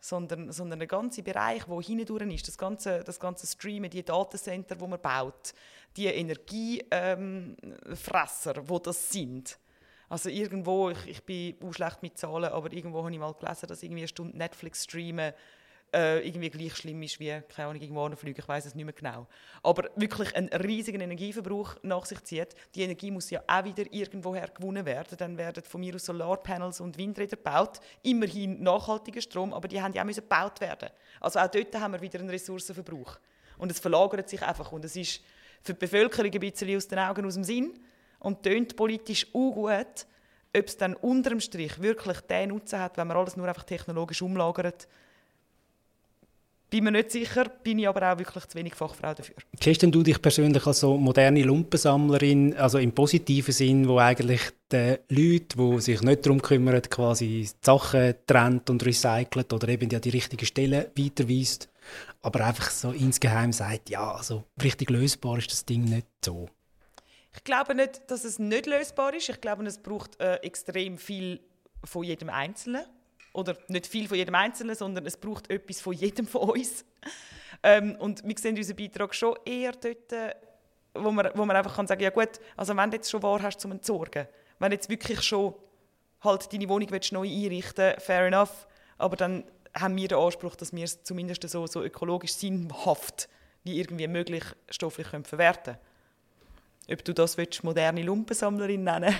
sondern, 0.00 0.50
sondern 0.50 0.80
der 0.80 0.88
ganze 0.88 1.22
Bereich, 1.22 1.64
der 1.64 1.80
hinten 1.80 2.30
ist, 2.30 2.48
das 2.48 2.58
ganze, 2.58 3.04
das 3.04 3.20
ganze 3.20 3.46
Streamen, 3.46 3.90
die 3.90 4.04
Datencenter, 4.04 4.74
die 4.74 4.86
man 4.86 5.00
baut, 5.00 5.52
die 5.96 6.06
Energiefresser, 6.06 8.56
ähm, 8.56 8.68
wo 8.68 8.78
das 8.78 9.10
sind. 9.10 9.58
Also 10.08 10.28
irgendwo, 10.28 10.90
ich, 10.90 11.06
ich 11.06 11.24
bin 11.24 11.56
auch 11.62 11.72
schlecht 11.72 12.02
mit 12.02 12.18
Zahlen, 12.18 12.50
aber 12.50 12.72
irgendwo 12.72 12.98
habe 12.98 13.12
ich 13.12 13.18
mal 13.18 13.34
gelesen, 13.34 13.68
dass 13.68 13.82
irgendwie 13.82 14.00
eine 14.00 14.08
Stunde 14.08 14.36
Netflix 14.36 14.84
streamen 14.84 15.32
äh, 15.92 16.26
irgendwie 16.26 16.50
gleich 16.50 16.76
schlimm 16.76 17.02
ist 17.02 17.18
wie, 17.18 17.42
keine 17.54 17.68
Ahnung, 17.68 17.82
irgendwo 17.82 18.08
fliegen, 18.16 18.40
ich 18.40 18.48
weiß 18.48 18.66
es 18.66 18.74
nicht 18.74 18.84
mehr 18.84 18.94
genau. 18.94 19.26
Aber 19.62 19.90
wirklich 19.96 20.34
einen 20.36 20.48
riesigen 20.48 21.00
Energieverbrauch 21.00 21.76
nach 21.82 22.06
sich 22.06 22.22
zieht. 22.24 22.54
Die 22.74 22.82
Energie 22.82 23.10
muss 23.10 23.30
ja 23.30 23.42
auch 23.46 23.64
wieder 23.64 23.84
irgendwoher 23.92 24.48
gewonnen 24.48 24.86
werden. 24.86 25.16
Dann 25.18 25.36
werden 25.36 25.62
von 25.62 25.80
mir 25.80 25.94
aus 25.94 26.04
Solarpanels 26.04 26.80
und 26.80 26.96
Windräder 26.96 27.36
gebaut. 27.36 27.80
Immerhin 28.02 28.62
nachhaltiger 28.62 29.20
Strom, 29.20 29.52
aber 29.52 29.68
die 29.68 29.80
haben 29.82 29.92
ja 29.92 30.02
auch 30.02 30.06
gebaut 30.06 30.60
werden. 30.60 30.90
Also 31.20 31.38
auch 31.38 31.48
dort 31.48 31.74
haben 31.74 31.92
wir 31.92 32.00
wieder 32.00 32.20
einen 32.20 32.30
Ressourcenverbrauch. 32.30 33.18
Und 33.58 33.70
es 33.70 33.80
verlagert 33.80 34.28
sich 34.28 34.42
einfach. 34.42 34.72
Und 34.72 34.84
es 34.84 34.96
ist 34.96 35.20
für 35.62 35.74
die 35.74 35.78
Bevölkerung 35.80 36.32
ein 36.32 36.40
bisschen 36.40 36.76
aus 36.76 36.88
den 36.88 36.98
Augen, 36.98 37.26
aus 37.26 37.34
dem 37.34 37.44
Sinn 37.44 37.78
und 38.20 38.42
tönt 38.42 38.76
politisch 38.76 39.26
auch 39.34 39.52
gut, 39.52 40.06
ob 40.56 40.66
es 40.66 40.76
dann 40.76 40.94
unterm 40.94 41.40
Strich 41.40 41.80
wirklich 41.80 42.20
den 42.22 42.50
Nutzen 42.50 42.80
hat, 42.80 42.96
wenn 42.96 43.06
man 43.06 43.16
alles 43.16 43.36
nur 43.36 43.46
einfach 43.46 43.64
technologisch 43.64 44.22
umlagert, 44.22 44.88
bin 46.70 46.84
mir 46.84 46.92
nicht 46.92 47.10
sicher, 47.10 47.44
bin 47.62 47.80
ich 47.80 47.88
aber 47.88 48.12
auch 48.12 48.18
wirklich 48.18 48.46
zu 48.46 48.56
wenig 48.56 48.74
Fachfrau 48.74 49.12
dafür. 49.12 49.34
Siehst 49.60 49.82
du 49.82 50.02
dich 50.02 50.22
persönlich 50.22 50.66
als 50.66 50.80
so 50.80 50.96
moderne 50.96 51.42
Lumpensammlerin, 51.42 52.56
also 52.56 52.78
im 52.78 52.92
positiven 52.92 53.52
Sinn, 53.52 53.88
wo 53.88 53.98
eigentlich 53.98 54.40
die 54.72 54.96
Leute, 55.08 55.56
die 55.56 55.80
sich 55.80 56.00
nicht 56.00 56.24
darum 56.24 56.40
kümmern, 56.40 56.80
quasi 56.82 57.26
die 57.26 57.50
Sachen 57.60 58.14
trennt 58.26 58.70
und 58.70 58.86
recycelt 58.86 59.52
oder 59.52 59.68
eben 59.68 59.92
an 59.94 60.00
die 60.00 60.10
richtige 60.10 60.46
Stelle 60.46 60.90
weiterweist, 60.96 61.68
aber 62.22 62.44
einfach 62.44 62.70
so 62.70 62.92
insgeheim 62.92 63.52
sagt, 63.52 63.90
ja, 63.90 64.12
also 64.12 64.44
richtig 64.62 64.90
lösbar 64.90 65.38
ist 65.38 65.50
das 65.50 65.64
Ding 65.64 65.84
nicht 65.84 66.06
so. 66.24 66.48
Ich 67.34 67.44
glaube 67.44 67.74
nicht, 67.74 68.10
dass 68.10 68.24
es 68.24 68.38
nicht 68.38 68.66
lösbar 68.66 69.14
ist. 69.14 69.28
Ich 69.28 69.40
glaube, 69.40 69.64
es 69.64 69.78
braucht 69.78 70.20
äh, 70.20 70.36
extrem 70.36 70.98
viel 70.98 71.40
von 71.84 72.04
jedem 72.04 72.28
Einzelnen 72.28 72.84
oder 73.32 73.56
nicht 73.68 73.86
viel 73.86 74.08
von 74.08 74.16
jedem 74.16 74.34
Einzelnen, 74.34 74.74
sondern 74.74 75.06
es 75.06 75.16
braucht 75.16 75.50
etwas 75.50 75.80
von 75.80 75.92
jedem 75.92 76.26
von 76.26 76.50
uns. 76.50 76.84
Ähm, 77.62 77.96
und 77.96 78.24
wir 78.24 78.38
sehen 78.38 78.56
unseren 78.56 78.76
Beitrag 78.76 79.14
schon 79.14 79.36
eher 79.44 79.72
dort, 79.72 80.12
äh, 80.12 80.34
wo 80.94 81.10
man, 81.10 81.30
wo 81.34 81.44
man 81.44 81.56
einfach 81.56 81.76
kann 81.76 81.86
sagen 81.86 82.02
ja 82.02 82.10
gut, 82.10 82.40
also 82.56 82.76
wenn 82.76 82.90
du 82.90 82.96
jetzt 82.96 83.10
schon 83.10 83.22
wahr 83.22 83.42
hast, 83.42 83.60
zum 83.60 83.72
Entsorgen, 83.72 84.26
wenn 84.58 84.70
du 84.70 84.76
jetzt 84.76 84.88
wirklich 84.88 85.22
schon 85.22 85.54
halt 86.22 86.52
deine 86.52 86.68
Wohnung 86.68 86.90
willst, 86.90 87.12
neu 87.12 87.26
einrichten 87.26 87.94
fair 87.98 88.26
enough, 88.26 88.66
aber 88.98 89.16
dann 89.16 89.44
haben 89.74 89.96
wir 89.96 90.08
den 90.08 90.18
Anspruch, 90.18 90.56
dass 90.56 90.72
wir 90.72 90.84
es 90.84 91.02
zumindest 91.02 91.48
so, 91.48 91.66
so 91.66 91.82
ökologisch 91.82 92.32
sinnhaft 92.32 93.28
wie 93.62 93.78
irgendwie 93.78 94.08
möglich 94.08 94.44
stofflich 94.70 95.10
können 95.10 95.24
verwerten 95.24 95.74
können. 95.74 96.98
Ob 96.98 97.04
du 97.04 97.14
das 97.14 97.36
willst, 97.36 97.62
moderne 97.62 98.02
Lumpensammlerin 98.02 98.84
nennen 98.84 99.14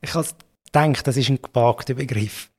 Ich 0.00 0.14
habe 0.14 0.28
denke, 0.74 1.02
das 1.02 1.16
ist 1.16 1.28
ein 1.28 1.40
gewagter 1.40 1.94
Begriff. 1.94 2.50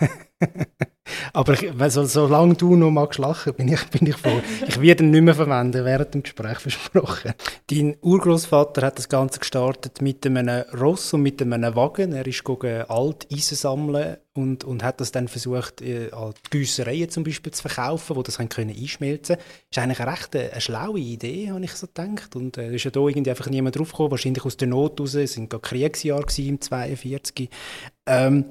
Aber 1.34 1.54
ich, 1.54 1.68
also, 1.80 2.04
solange 2.04 2.54
du 2.54 2.76
noch 2.76 2.92
magst 2.92 3.18
lachen, 3.18 3.54
bin 3.54 3.66
ich, 3.66 3.84
bin 3.88 4.06
ich 4.06 4.16
voll. 4.16 4.40
Ich 4.68 4.80
werde 4.80 5.02
ihn 5.02 5.10
nicht 5.10 5.22
mehr 5.22 5.34
verwenden, 5.34 5.84
während 5.84 6.14
dem 6.14 6.22
Gespräch 6.22 6.60
versprochen. 6.60 7.34
Dein 7.66 7.96
Urgroßvater 8.00 8.86
hat 8.86 8.98
das 8.98 9.08
Ganze 9.08 9.40
gestartet 9.40 10.00
mit 10.00 10.24
einem 10.24 10.62
Ross 10.80 11.12
und 11.12 11.22
mit 11.22 11.42
einem 11.42 11.74
Wagen. 11.74 12.12
Er 12.12 12.24
ist 12.24 12.48
alt 12.48 13.26
Eisen 13.32 13.56
sammeln 13.56 14.18
und, 14.34 14.62
und 14.62 14.84
hat 14.84 15.00
das 15.00 15.10
dann 15.10 15.26
versucht, 15.26 15.82
äh, 15.82 16.12
an 16.12 16.34
Güssereien 16.50 17.10
zum 17.10 17.24
Beispiel 17.24 17.52
zu 17.52 17.62
verkaufen, 17.62 18.14
wo 18.14 18.22
das 18.22 18.38
können 18.38 18.70
einschmelzen. 18.70 19.34
Das 19.36 19.44
ist 19.72 19.78
eigentlich 19.78 20.00
eine 20.00 20.12
recht 20.12 20.36
eine, 20.36 20.52
eine 20.52 20.60
schlaue 20.60 21.00
Idee, 21.00 21.50
habe 21.50 21.64
ich 21.64 21.72
so 21.72 21.88
gedacht. 21.88 22.36
Und 22.36 22.58
äh, 22.58 22.72
ist 22.72 22.84
ja 22.84 22.92
da 22.92 23.00
irgendwie 23.00 23.30
einfach 23.30 23.50
niemand 23.50 23.76
drauf 23.76 23.90
gekommen, 23.90 24.12
wahrscheinlich 24.12 24.44
aus 24.44 24.56
der 24.56 24.68
Not 24.68 25.00
raus. 25.00 25.16
Es 25.16 25.36
waren 25.36 25.48
gerade 25.48 25.62
Kriegsjahre 25.62 26.26
im 26.38 26.60
42. 26.60 27.50
Ähm, 28.06 28.44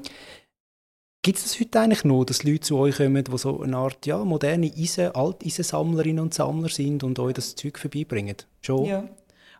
Gibt 1.26 1.40
es 1.40 1.58
heute 1.58 1.80
eigentlich 1.80 2.04
noch, 2.04 2.26
dass 2.26 2.44
Leute 2.44 2.60
zu 2.60 2.78
euch 2.78 2.98
kommen, 2.98 3.24
die 3.24 3.38
so 3.38 3.62
eine 3.62 3.78
Art 3.78 4.06
ja, 4.06 4.18
moderne 4.26 4.70
Eisen, 4.78 5.16
Alteisensammlerinnen 5.16 6.22
und 6.22 6.34
Sammler 6.34 6.68
sind 6.68 7.02
und 7.02 7.18
euch 7.18 7.34
das 7.34 7.56
Zeug 7.56 7.80
vorbeibringen? 7.80 8.36
Schon? 8.60 8.84
Ja. 8.84 9.08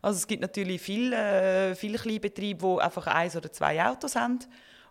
Also 0.02 0.18
es 0.18 0.28
gibt 0.28 0.42
natürlich 0.42 0.82
viele, 0.82 1.16
äh, 1.16 1.76
viele 1.76 1.98
kleine 2.00 2.20
Betriebe, 2.20 2.68
die 2.68 2.82
einfach 2.82 3.08
eins 3.08 3.38
oder 3.38 3.50
zwei 3.50 3.82
Autos 3.82 4.18
haben 4.18 4.40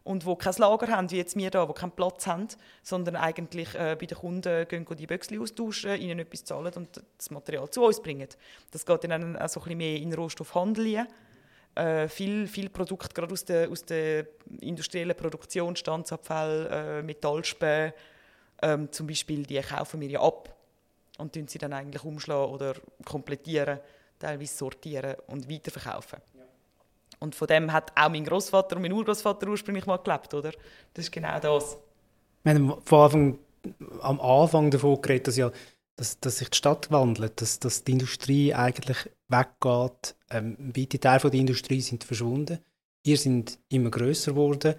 und 0.02 0.24
die 0.24 0.34
kein 0.36 0.54
Lager 0.56 0.88
haben, 0.88 1.10
wie 1.10 1.18
jetzt 1.18 1.36
wir 1.36 1.50
hier, 1.50 1.66
die 1.66 1.72
keinen 1.74 1.92
Platz 1.92 2.26
haben, 2.26 2.48
sondern 2.82 3.16
eigentlich 3.16 3.74
äh, 3.74 3.94
bei 4.00 4.06
den 4.06 4.16
Kunden 4.16 4.66
gehen 4.66 4.86
die 4.98 5.06
Böckchen 5.06 5.42
austauschen, 5.42 6.00
ihnen 6.00 6.20
etwas 6.20 6.44
zahlen 6.44 6.72
und 6.74 7.02
das 7.18 7.30
Material 7.30 7.68
zu 7.68 7.84
uns 7.84 8.00
bringen. 8.00 8.28
Das 8.70 8.86
geht 8.86 9.04
dann 9.04 9.36
auch 9.36 9.48
so 9.50 9.60
ein 9.60 9.64
bisschen 9.64 9.76
mehr 9.76 9.96
in 9.96 10.08
den 10.08 10.18
Rohstoffhandel 10.18 11.06
äh, 11.74 12.08
viel, 12.08 12.46
viel 12.46 12.68
Produkte, 12.68 13.14
gerade 13.14 13.32
aus 13.32 13.44
der, 13.44 13.70
aus 13.70 13.84
der 13.84 14.26
industriellen 14.60 15.16
Produktion, 15.16 15.74
Standsabfall, 15.74 16.68
äh, 16.70 17.02
Metallspäne, 17.02 17.94
ähm, 18.60 18.92
zum 18.92 19.06
Beispiel, 19.06 19.44
die 19.44 19.60
kaufen 19.60 20.00
wir 20.00 20.08
ja 20.08 20.20
ab 20.20 20.54
und 21.18 21.32
tun 21.32 21.48
sie 21.48 21.58
dann 21.58 21.72
eigentlich 21.72 22.04
umschlagen 22.04 22.52
oder 22.52 22.74
komplettieren, 23.04 23.80
teilweise 24.18 24.54
sortieren 24.54 25.16
und 25.26 25.50
weiterverkaufen. 25.50 26.20
Ja. 26.34 26.42
Und 27.18 27.34
von 27.34 27.48
dem 27.48 27.72
hat 27.72 27.92
auch 27.96 28.08
mein 28.08 28.24
Großvater 28.24 28.76
und 28.76 28.82
mein 28.82 28.92
Urgroßvater 28.92 29.48
ursprünglich 29.48 29.86
mal 29.86 29.98
gelebt, 29.98 30.32
oder? 30.34 30.52
Das 30.94 31.06
ist 31.06 31.12
genau 31.12 31.38
das. 31.40 31.76
Wir 32.44 32.54
haben 32.54 32.80
von 32.84 33.00
Anfang, 33.00 33.38
am 34.00 34.20
Anfang 34.20 34.70
davon 34.70 35.00
geredet, 35.00 35.28
dass 35.28 35.36
ja 35.36 35.50
dass, 35.96 36.18
dass 36.20 36.38
sich 36.38 36.50
die 36.50 36.56
Stadt 36.56 36.90
wandelt, 36.90 37.40
dass, 37.40 37.58
dass 37.58 37.84
die 37.84 37.92
Industrie 37.92 38.54
eigentlich 38.54 39.10
weggeht. 39.32 40.14
Ähm, 40.30 40.56
weite 40.76 41.00
Teile 41.00 41.30
der 41.30 41.40
Industrie 41.40 41.80
sind 41.80 42.04
verschwunden. 42.04 42.58
Ihr 43.04 43.16
sind 43.16 43.58
immer 43.68 43.90
größer 43.90 44.30
geworden. 44.32 44.74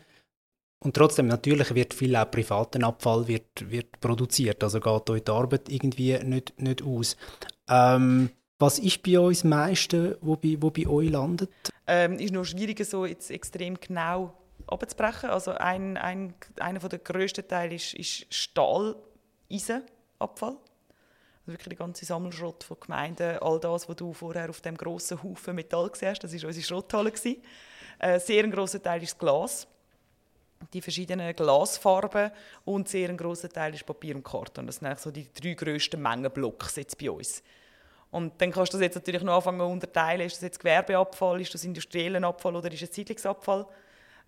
Und 0.79 0.95
trotzdem, 0.95 1.27
natürlich 1.27 1.75
wird 1.75 1.93
viel 1.93 2.15
auch 2.15 2.29
privaten 2.29 2.83
Abfall 2.83 3.27
wird, 3.27 3.71
wird 3.71 4.01
produziert. 4.01 4.63
Also 4.63 4.81
geht 4.81 5.09
euch 5.09 5.23
die 5.23 5.31
Arbeit 5.31 5.69
irgendwie 5.69 6.17
nicht, 6.19 6.59
nicht 6.59 6.83
aus. 6.83 7.15
Ähm, 7.69 8.29
was 8.59 8.79
ist 8.79 9.01
bei 9.03 9.17
euch 9.17 9.37
das 9.37 9.45
meiste, 9.45 10.17
wo 10.21 10.35
bei, 10.35 10.57
wo 10.59 10.71
bei 10.71 10.87
euch 10.87 11.09
landet? 11.09 11.49
Ähm, 11.87 12.19
ist 12.19 12.33
noch 12.33 12.45
schwieriger, 12.45 12.85
so 12.85 13.05
jetzt 13.05 13.31
extrem 13.31 13.79
genau 13.79 14.33
abzubrechen. 14.67 15.29
Also 15.29 15.51
ein, 15.51 15.97
ein, 15.97 16.33
einer 16.59 16.79
der 16.79 16.99
grössten 16.99 17.47
Teile 17.47 17.75
ist, 17.75 17.93
ist 17.93 18.25
Stahleisenabfall. 18.33 20.57
Also 21.45 21.58
wirklich 21.58 21.77
der 21.77 21.86
ganze 21.86 22.06
Sammelschrott 22.06 22.63
von 22.63 22.77
Gemeinden, 22.79 23.38
all 23.39 23.60
das, 23.60 23.89
was 23.89 23.95
du 23.97 24.13
vorher 24.13 24.49
auf 24.49 24.62
dem 24.62 24.77
grossen 24.77 25.21
Haufen 25.21 25.56
Metall 25.56 25.89
gesehen 25.89 26.12
hast, 26.12 26.23
das 26.23 26.34
war 26.34 26.47
unsere 26.47 26.65
Schrotthalle. 26.65 27.12
Äh, 27.99 28.19
sehr 28.19 28.43
ein 28.45 28.51
grosser 28.51 28.82
Teil 28.82 29.03
ist 29.03 29.19
Glas, 29.19 29.67
die 30.71 30.82
verschiedenen 30.82 31.36
Glasfarben 31.36 32.32
und 32.63 32.88
sehr 32.88 33.10
ein 33.10 33.17
grosser 33.17 33.49
Teil 33.49 33.73
ist 33.73 33.86
Papier 33.86 34.15
und 34.15 34.23
Karton. 34.23 34.65
Das 34.65 34.77
sind 34.77 34.97
so 34.97 35.12
die 35.12 35.27
drei 35.34 35.53
grössten 35.53 36.01
Mengenblocks 36.01 36.77
jetzt 36.77 36.97
bei 36.97 37.12
uns. 37.12 37.43
Und 38.10 38.39
dann 38.41 38.51
kannst 38.51 38.71
du 38.71 38.77
das 38.77 38.86
jetzt 38.86 38.95
natürlich 38.95 39.23
noch 39.23 39.36
anfangen 39.36 39.60
unterteilen. 39.60 40.25
Ist 40.27 40.38
das 40.38 40.43
jetzt 40.43 40.60
Gewerbeabfall, 40.60 41.41
ist 41.41 41.53
das 41.53 41.65
industrieller 41.65 42.23
Abfall 42.23 42.56
oder 42.56 42.71
ist 42.71 42.84
es 42.84 42.93
Siedlungsabfall? 42.93 43.65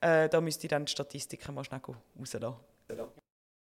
Äh, 0.02 0.28
da 0.28 0.42
müsste 0.42 0.66
ich 0.66 0.70
dann 0.70 0.84
die 0.84 0.92
Statistiken 0.92 1.54
mal 1.54 1.64
schnell 1.64 1.80
rauslassen. 2.20 2.56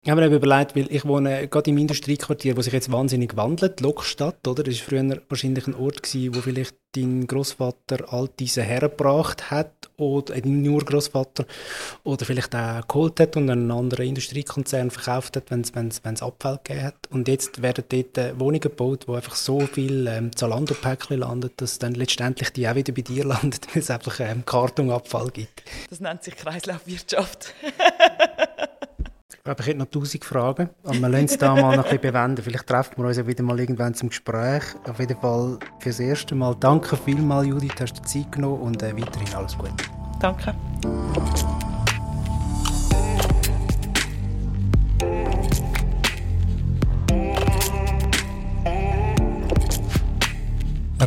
Ich 0.04 0.10
habe 0.10 0.28
mir 0.28 0.36
überlegt, 0.36 0.76
weil 0.76 0.92
ich 0.92 1.06
wohne 1.06 1.48
gerade 1.48 1.70
im 1.70 1.78
Industriequartier, 1.78 2.58
wo 2.58 2.62
sich 2.64 2.74
jetzt 2.74 2.92
wahnsinnig 2.92 3.38
wandelt, 3.38 3.82
Lokstadt, 3.82 4.48
oder? 4.48 4.64
Das 4.64 4.80
war 4.80 4.88
früher 4.88 5.22
wahrscheinlich 5.30 5.68
ein 5.68 5.76
Ort, 5.76 6.02
gewesen, 6.02 6.34
wo 6.34 6.42
vielleicht 6.42 6.76
dein 6.94 7.28
Großvater 7.28 8.12
all 8.12 8.28
diese 8.40 8.64
hergebracht 8.64 9.52
hat, 9.52 9.92
oder 9.98 10.36
äh, 10.36 10.42
dein 10.42 10.68
Urgroßvater, 10.68 11.46
oder 12.04 12.26
vielleicht 12.26 12.56
auch 12.56 12.88
geholt 12.88 13.20
hat 13.20 13.38
und 13.38 13.48
einen 13.52 13.70
anderen 13.70 14.08
Industriekonzern 14.08 14.90
verkauft 14.90 15.36
hat, 15.36 15.52
wenn 15.52 15.62
es 15.62 16.22
Abfall 16.24 16.60
gegeben 16.64 16.84
hat. 16.84 17.08
Und 17.12 17.28
jetzt 17.28 17.62
werden 17.62 17.84
dort 17.88 18.18
äh, 18.18 18.40
Wohnungen 18.40 18.60
gebaut, 18.60 19.08
wo 19.08 19.14
einfach 19.14 19.36
so 19.36 19.60
viel 19.60 20.08
ähm, 20.08 20.36
Zalando-Päckchen 20.36 21.20
landet, 21.20 21.62
dass 21.62 21.78
dann 21.78 21.94
letztendlich 21.94 22.50
die 22.50 22.68
auch 22.68 22.74
wieder 22.74 22.92
bei 22.92 23.04
dir 23.04 23.24
landet, 23.26 23.68
weil 23.72 23.84
es 23.84 23.92
einfach 23.92 24.20
ähm, 24.20 24.48
Kartonabfall 24.48 25.30
gibt. 25.30 25.62
Das 25.92 26.00
nennt 26.00 26.24
sich 26.24 26.36
Kreislaufwirtschaft. 26.36 27.54
Ich 29.42 29.46
glaube, 29.46 29.62
ich 29.62 29.68
hätte 29.70 29.80
noch 29.80 29.88
tausend 29.88 30.24
Fragen, 30.24 30.70
aber 30.84 30.94
wir 30.94 31.10
lassen 31.10 31.26
es 31.26 31.38
da 31.40 31.56
mal 31.56 31.76
noch 31.76 31.86
ein 31.86 31.90
bisschen 31.98 32.14
bewenden. 32.14 32.44
Vielleicht 32.44 32.68
treffen 32.68 32.94
wir 32.98 33.08
uns 33.08 33.18
ja 33.18 33.26
wieder 33.26 33.42
mal 33.42 33.60
irgendwann 33.60 33.96
zum 33.96 34.10
Gespräch. 34.10 34.62
Auf 34.88 35.00
jeden 35.00 35.20
Fall 35.20 35.58
fürs 35.80 36.00
erste 36.00 36.36
Mal. 36.36 36.56
Danke 36.60 36.96
vielmals, 36.96 37.48
Judith, 37.48 37.72
hast 37.80 37.98
du 37.98 38.04
Zeit 38.04 38.32
genommen 38.32 38.62
und 38.62 38.84
äh, 38.84 38.96
weiterhin 38.96 39.34
alles 39.34 39.58
Gute. 39.58 39.74
Danke. 40.20 40.54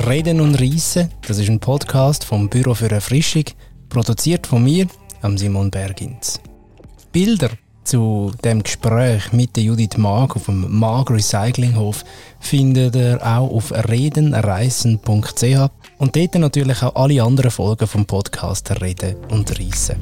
Reden 0.09 0.41
und 0.41 0.61
Reisen, 0.61 1.09
das 1.25 1.39
ist 1.39 1.49
ein 1.49 1.61
Podcast 1.61 2.25
vom 2.25 2.49
Büro 2.49 2.75
für 2.75 2.91
Erfrischung, 2.91 3.45
produziert 3.89 4.49
von 4.49 4.65
mir, 4.65 4.89
Simon 5.37 5.71
Bergins. 5.71 6.41
Bilder 7.13 7.51
zu 7.85 8.33
dem 8.43 8.63
Gespräch 8.63 9.33
mit 9.33 9.57
der 9.57 9.65
Judith 9.65 9.97
Mag 9.97 10.37
auf 10.37 10.47
dem 10.47 10.79
Mag 10.79 11.11
Recyclinghof 11.11 12.05
findet 12.41 12.97
ihr 12.97 13.21
auch 13.23 13.51
auf 13.51 13.73
redenreisen.ch 13.73 15.71
und 15.99 16.17
dort 16.17 16.35
natürlich 16.35 16.83
auch 16.83 16.95
alle 16.97 17.23
anderen 17.23 17.51
Folgen 17.51 17.87
vom 17.87 18.07
Podcast 18.07 18.71
Reden 18.81 19.17
und 19.31 19.51
Reisen. 19.59 19.97